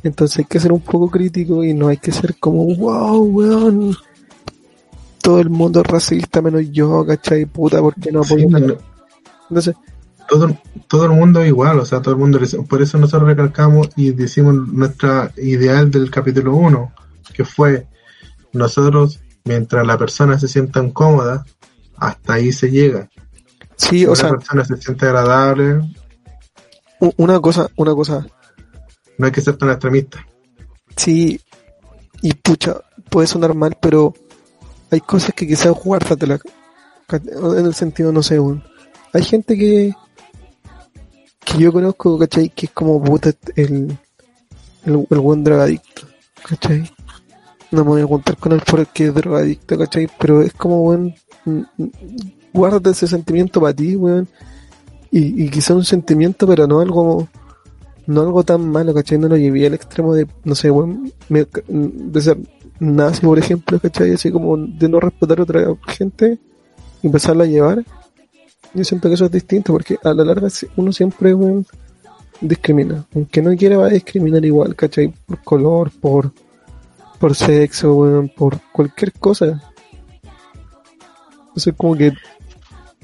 [0.03, 3.95] Entonces hay que ser un poco crítico y no hay que ser como, wow, weón,
[5.21, 7.45] todo el mundo es racista menos yo, ¿cachai?
[7.45, 8.47] Puta, porque no apoyo?
[9.49, 9.75] Entonces,
[10.29, 10.57] todo,
[10.87, 14.11] todo el mundo es igual, o sea, todo el mundo, por eso nosotros recalcamos y
[14.11, 16.93] decimos nuestra ideal del capítulo 1,
[17.33, 17.87] que fue
[18.53, 21.45] nosotros, mientras la persona se sienta incómoda,
[21.97, 23.09] hasta ahí se llega.
[23.75, 24.31] Sí, o sea.
[24.31, 25.81] La persona se siente agradable.
[27.17, 28.25] Una cosa, una cosa.
[29.17, 30.25] No hay que ser tan extremista.
[30.95, 31.39] Sí,
[32.21, 32.75] y pucha,
[33.09, 34.13] puede sonar mal, pero
[34.91, 36.39] hay cosas que quizás guárdatela.
[37.11, 38.39] En el sentido, no sé,
[39.13, 39.93] hay gente que
[41.49, 42.49] que yo conozco, ¿cachai?
[42.49, 43.97] Que es como puta el,
[44.85, 46.07] el, el buen drogadicto,
[46.47, 46.89] ¿cachai?
[47.71, 50.07] No me voy a contar con él porque es drogadicto, ¿cachai?
[50.19, 51.15] Pero es como, buen
[52.53, 54.27] guárdate ese sentimiento para ti, weón.
[55.11, 57.27] Y, y quizá un sentimiento, pero no algo,
[58.05, 59.17] no algo tan malo, ¿cachai?
[59.17, 62.37] No lo llevé al extremo de, no sé, weón, de ser
[62.79, 64.13] nazi, por ejemplo, ¿cachai?
[64.13, 66.37] Así como de no respetar a otra gente
[67.01, 67.83] y empezarla a llevar.
[68.73, 71.65] Yo siento que eso es distinto porque a la larga uno siempre, weón,
[72.39, 73.05] discrimina.
[73.15, 75.11] Aunque no quiera va a discriminar igual, ¿cachai?
[75.25, 76.31] Por color, por,
[77.19, 79.61] por sexo, weón, por cualquier cosa.
[81.47, 82.13] Entonces como que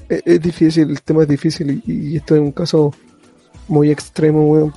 [0.08, 2.92] es, difícil, el tema es difícil y, esto es un caso
[3.68, 4.74] muy extremo, weón,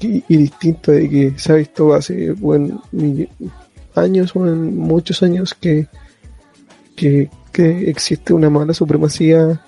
[0.00, 2.82] y, distinto de que se ha visto hace, bueno,
[3.94, 5.86] años, weón, muchos años que,
[6.96, 9.60] que, que existe una mala supremacía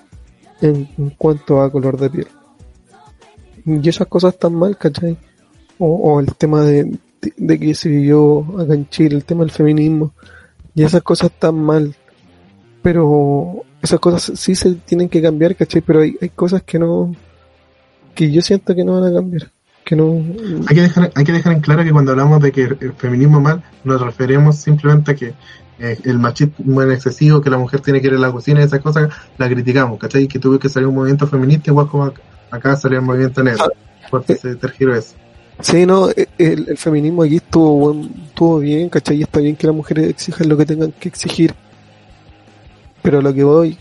[0.61, 2.27] en, cuanto a color de piel.
[3.65, 5.17] Y esas cosas están mal, ¿cachai?
[5.79, 10.13] O, el tema de, de, que se vivió acá en Chile, el tema del feminismo.
[10.75, 11.95] Y esas cosas están mal
[12.87, 15.81] pero esas cosas sí se tienen que cambiar, ¿cachai?
[15.81, 17.13] Pero hay, hay cosas que no,
[18.15, 19.51] que yo siento que no van a cambiar,
[19.83, 20.23] que no...
[20.67, 23.41] Hay que dejar, hay que dejar en claro que cuando hablamos de que el feminismo
[23.41, 25.33] mal, nos referimos simplemente a que
[25.79, 28.79] eh, el machismo es excesivo, que la mujer tiene que ir a la cocina, esas
[28.79, 30.25] cosas, la criticamos, ¿cachai?
[30.25, 32.13] Que tuvo que salir un movimiento feminista igual como
[32.51, 33.65] acá salió el movimiento negro,
[34.09, 35.15] porque se tergiró eso.
[35.61, 36.27] Sí, no, el,
[36.69, 37.91] el feminismo aquí estuvo,
[38.27, 39.21] estuvo bien, ¿cachai?
[39.23, 41.53] Está bien que las mujeres exijan lo que tengan que exigir.
[43.01, 43.77] Pero lo que voy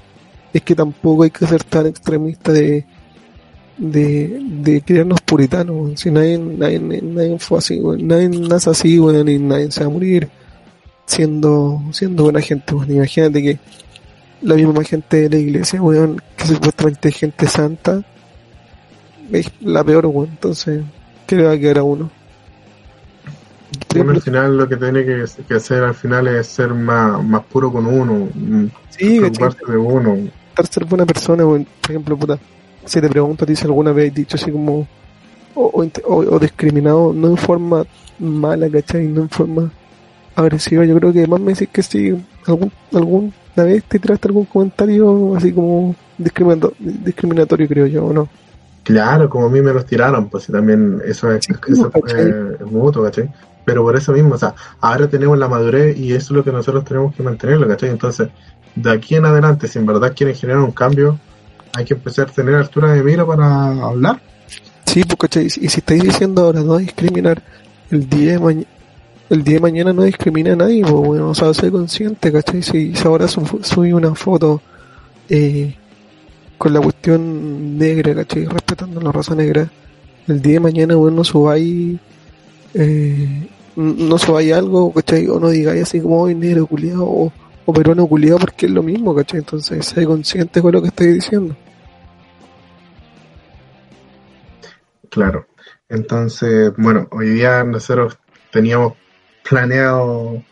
[0.52, 2.84] es que tampoco hay que ser tan extremista de,
[3.76, 6.00] de, de puritanos.
[6.00, 9.90] Si nadie, nadie, nadie fue así, nadie nace así, bueno, y nadie se va a
[9.90, 10.28] morir
[11.04, 12.74] siendo, siendo buena gente.
[12.88, 13.58] Imagínate que
[14.42, 18.02] la misma gente de la iglesia, weón, que supuestamente es gente santa,
[19.30, 20.30] es la peor, weón.
[20.30, 20.82] Entonces,
[21.26, 22.10] ¿qué le va a quedar a uno?
[23.94, 27.72] Bueno, al final lo que tiene que, hacer al final es ser más, más puro
[27.72, 28.28] con uno,
[28.90, 30.16] sí, de uno.
[30.70, 32.38] Ser buena persona, por ejemplo, puta,
[32.84, 34.86] si te pregunto a ti si alguna vez has dicho así como,
[35.54, 37.84] o, o, discriminado, no en forma
[38.18, 39.06] mala, ¿cachai?
[39.06, 39.70] No en forma
[40.34, 42.14] agresiva, yo creo que más me decís que sí,
[42.46, 48.28] algún, alguna vez te tiraste algún comentario así como discriminatorio, creo yo, ¿o no?
[48.86, 53.28] Claro, como a mí me los tiraron, pues también eso es, eso es mutuo, ¿cachai?
[53.64, 56.52] Pero por eso mismo, o sea, ahora tenemos la madurez y eso es lo que
[56.52, 57.90] nosotros tenemos que mantenerlo, ¿cachai?
[57.90, 58.28] Entonces,
[58.76, 61.18] de aquí en adelante, si en verdad quieren generar un cambio,
[61.76, 64.20] hay que empezar a tener altura de mira para hablar.
[64.84, 65.46] Sí, pues, ¿cachai?
[65.46, 67.42] Y si estáis diciendo ahora no discriminar,
[67.90, 68.66] el día de mañana
[69.30, 72.62] el día de mañana no discrimina a nadie, pues, bueno, o sea, sé consciente, ¿cachai?
[72.62, 74.62] Si, ahora subí una foto
[75.28, 75.74] eh,
[76.58, 78.46] con la cuestión negra, ¿cachai?
[78.46, 79.70] Respetando la raza negra,
[80.26, 81.98] el día de mañana, bueno, subáis,
[82.74, 85.28] eh, no subáis algo, ¿cachai?
[85.28, 87.32] O no digáis así como, hoy negro culiado, o,
[87.64, 89.40] o peruano culiado, porque es lo mismo, ¿cachai?
[89.40, 91.56] Entonces, sé consciente con lo que estoy diciendo.
[95.10, 95.46] Claro.
[95.88, 98.18] Entonces, bueno, hoy día nosotros
[98.50, 98.94] teníamos
[99.48, 100.42] planeado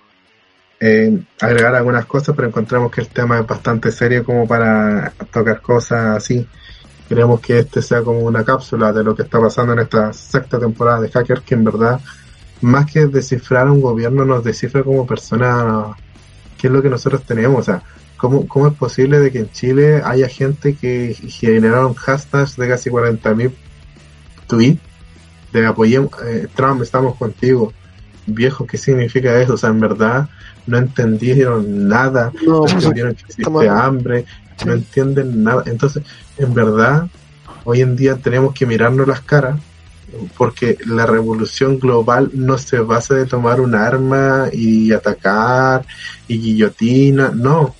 [0.80, 5.60] eh, agregar algunas cosas, pero encontramos que el tema es bastante serio como para tocar
[5.60, 6.46] cosas así.
[7.08, 10.58] Queremos que este sea como una cápsula de lo que está pasando en esta sexta
[10.58, 12.00] temporada de Hacker, que en verdad,
[12.62, 15.96] más que descifrar un gobierno, nos descifra como persona
[16.58, 17.60] qué es lo que nosotros tenemos.
[17.60, 17.82] O sea,
[18.16, 22.90] ¿cómo, cómo es posible de que en Chile haya gente que generaron hashtags de casi
[22.90, 23.52] 40.000
[24.46, 24.94] tweets
[25.52, 27.72] de apoyemos, eh, Trump, estamos contigo
[28.26, 29.54] viejo, ¿qué significa eso?
[29.54, 30.28] O sea, en verdad
[30.66, 34.24] no entendieron nada, no, pues, entendieron que existe hambre,
[34.64, 35.64] no entienden nada.
[35.66, 36.02] Entonces,
[36.38, 37.08] en verdad,
[37.64, 39.60] hoy en día tenemos que mirarnos las caras
[40.36, 45.84] porque la revolución global no se basa de tomar un arma y atacar
[46.28, 47.74] y guillotina, no,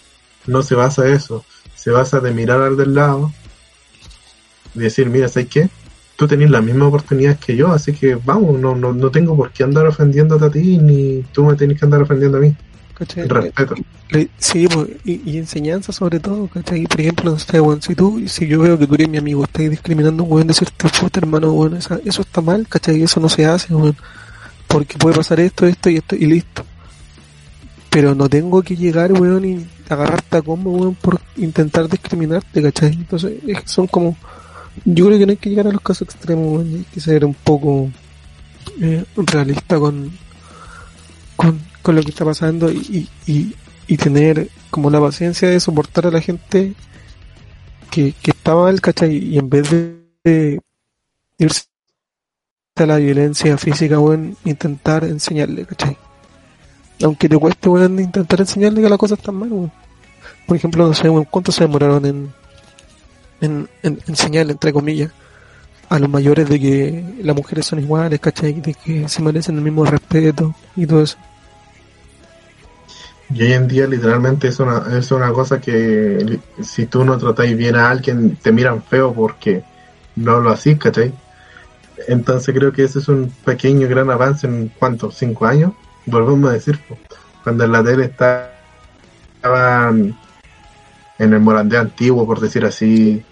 [0.47, 1.45] no se basa eso,
[1.77, 3.33] se basa de mirar al del lado
[4.75, 5.71] y decir, mira, ¿sabes qué?
[6.17, 9.51] tú tenés la misma oportunidad que yo, así que vamos, no, no, no tengo por
[9.51, 12.55] qué andar ofendiéndote a ti, ni tú me tenés que andar ofendiendo a mí.
[12.95, 13.27] ¿Cachai?
[13.27, 13.75] Respeto.
[14.39, 16.87] Sí, pues, y, enseñanza sobre todo, ¿cachai?
[16.87, 19.43] Por ejemplo, no sé, bueno, si tú, si yo veo que tú eres mi amigo,
[19.43, 23.03] estás discriminando a un weón, decirte puta hermano, bueno, eso está mal, ¿cachai?
[23.03, 23.97] Eso no se hace, weón.
[24.69, 26.65] Porque puede pasar esto, esto y esto, y listo.
[27.91, 32.93] Pero no tengo que llegar, weón, y agarrarte a combo, weón, por intentar discriminarte, ¿cachai?
[32.93, 33.33] Entonces,
[33.65, 34.17] son como
[34.85, 37.35] yo creo que no hay que llegar a los casos extremos, hay que ser un
[37.35, 37.91] poco
[38.81, 40.11] eh, realista con,
[41.37, 41.61] con,
[41.93, 43.55] lo que está pasando y, y,
[43.87, 46.75] y, tener como la paciencia de soportar a la gente
[47.91, 49.17] que, que está mal, ¿cachai?
[49.17, 50.61] Y en vez de,
[51.39, 51.65] irse
[52.77, 55.97] a la violencia física, bueno, intentar enseñarle, ¿cachai?
[57.03, 59.73] Aunque te cueste, bueno, intentar enseñarle que las cosas están mal,
[60.47, 62.45] Por ejemplo, no sé, ¿cuánto se demoraron en
[63.45, 65.11] en, enseñarle, entre comillas,
[65.89, 68.55] a los mayores de que las mujeres son iguales, ¿cachai?
[68.55, 71.17] De que se merecen el mismo respeto y todo eso.
[73.31, 77.57] Y hoy en día literalmente es una, es una cosa que si tú no tratáis
[77.57, 79.65] bien a alguien te miran feo porque
[80.17, 81.13] no lo hacís, ¿cachai?
[82.09, 85.73] Entonces creo que ese es un pequeño gran avance en cuánto, cinco años,
[86.07, 86.79] volvemos a decir,
[87.43, 88.49] cuando en la tele estaban
[91.19, 93.25] en el Morandé antiguo, por decir así.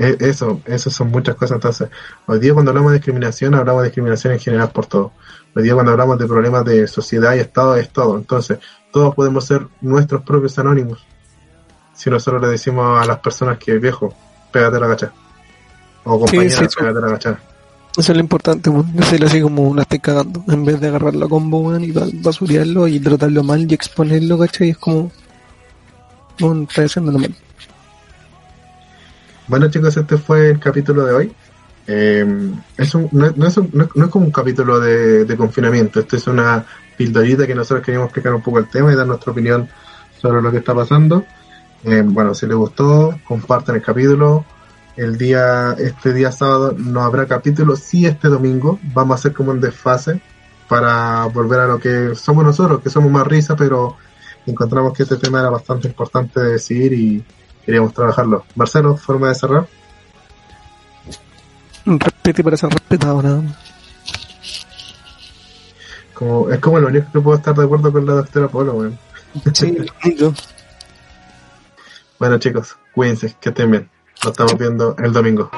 [0.00, 1.56] Eso, eso son muchas cosas.
[1.56, 1.88] Entonces,
[2.26, 5.12] hoy día cuando hablamos de discriminación, hablamos de discriminación en general por todo.
[5.54, 8.16] Hoy día cuando hablamos de problemas de sociedad y Estado, es todo.
[8.16, 8.58] Entonces,
[8.92, 11.04] todos podemos ser nuestros propios anónimos.
[11.94, 14.14] Si nosotros le decimos a las personas que viejo,
[14.50, 15.12] pégate la gacha.
[16.04, 17.38] O compañera, pégate la gacha.
[17.96, 18.70] Eso es lo importante,
[19.02, 20.44] se le así como una esté cagando.
[20.48, 24.70] En vez de agarrar la combo, y basurearlo y tratarlo mal y exponerlo, ¿cachai?
[24.70, 25.10] Es como
[26.38, 26.66] Bueno
[29.70, 31.32] chicos, este fue el capítulo de hoy.
[31.86, 32.24] Eh,
[32.76, 36.26] es un, no, es un- no es como un capítulo de, de confinamiento, esto es
[36.26, 36.64] una
[36.96, 39.68] pildorita que nosotros queríamos explicar un poco el tema y dar nuestra opinión
[40.20, 41.24] sobre lo que está pasando.
[41.84, 44.44] Eh, bueno, si les gustó, compartan el capítulo.
[44.96, 48.78] El día, este día sábado no habrá capítulo, sí este domingo.
[48.92, 50.20] Vamos a hacer como un desfase
[50.68, 53.96] para volver a lo que somos nosotros, que somos más risa, pero
[54.46, 57.24] encontramos que este tema era bastante importante de decir y
[57.64, 58.44] queríamos trabajarlo.
[58.54, 59.66] Marcelo, forma de cerrar.
[61.84, 63.56] Respete para ser respetado, nada más.
[66.14, 68.98] Como, es como lo único que puedo estar de acuerdo con la doctora Polo, weón.
[69.52, 69.76] Sí.
[72.18, 73.90] Bueno chicos, cuídense, que estén bien.
[74.22, 75.50] Nos estamos viendo el domingo.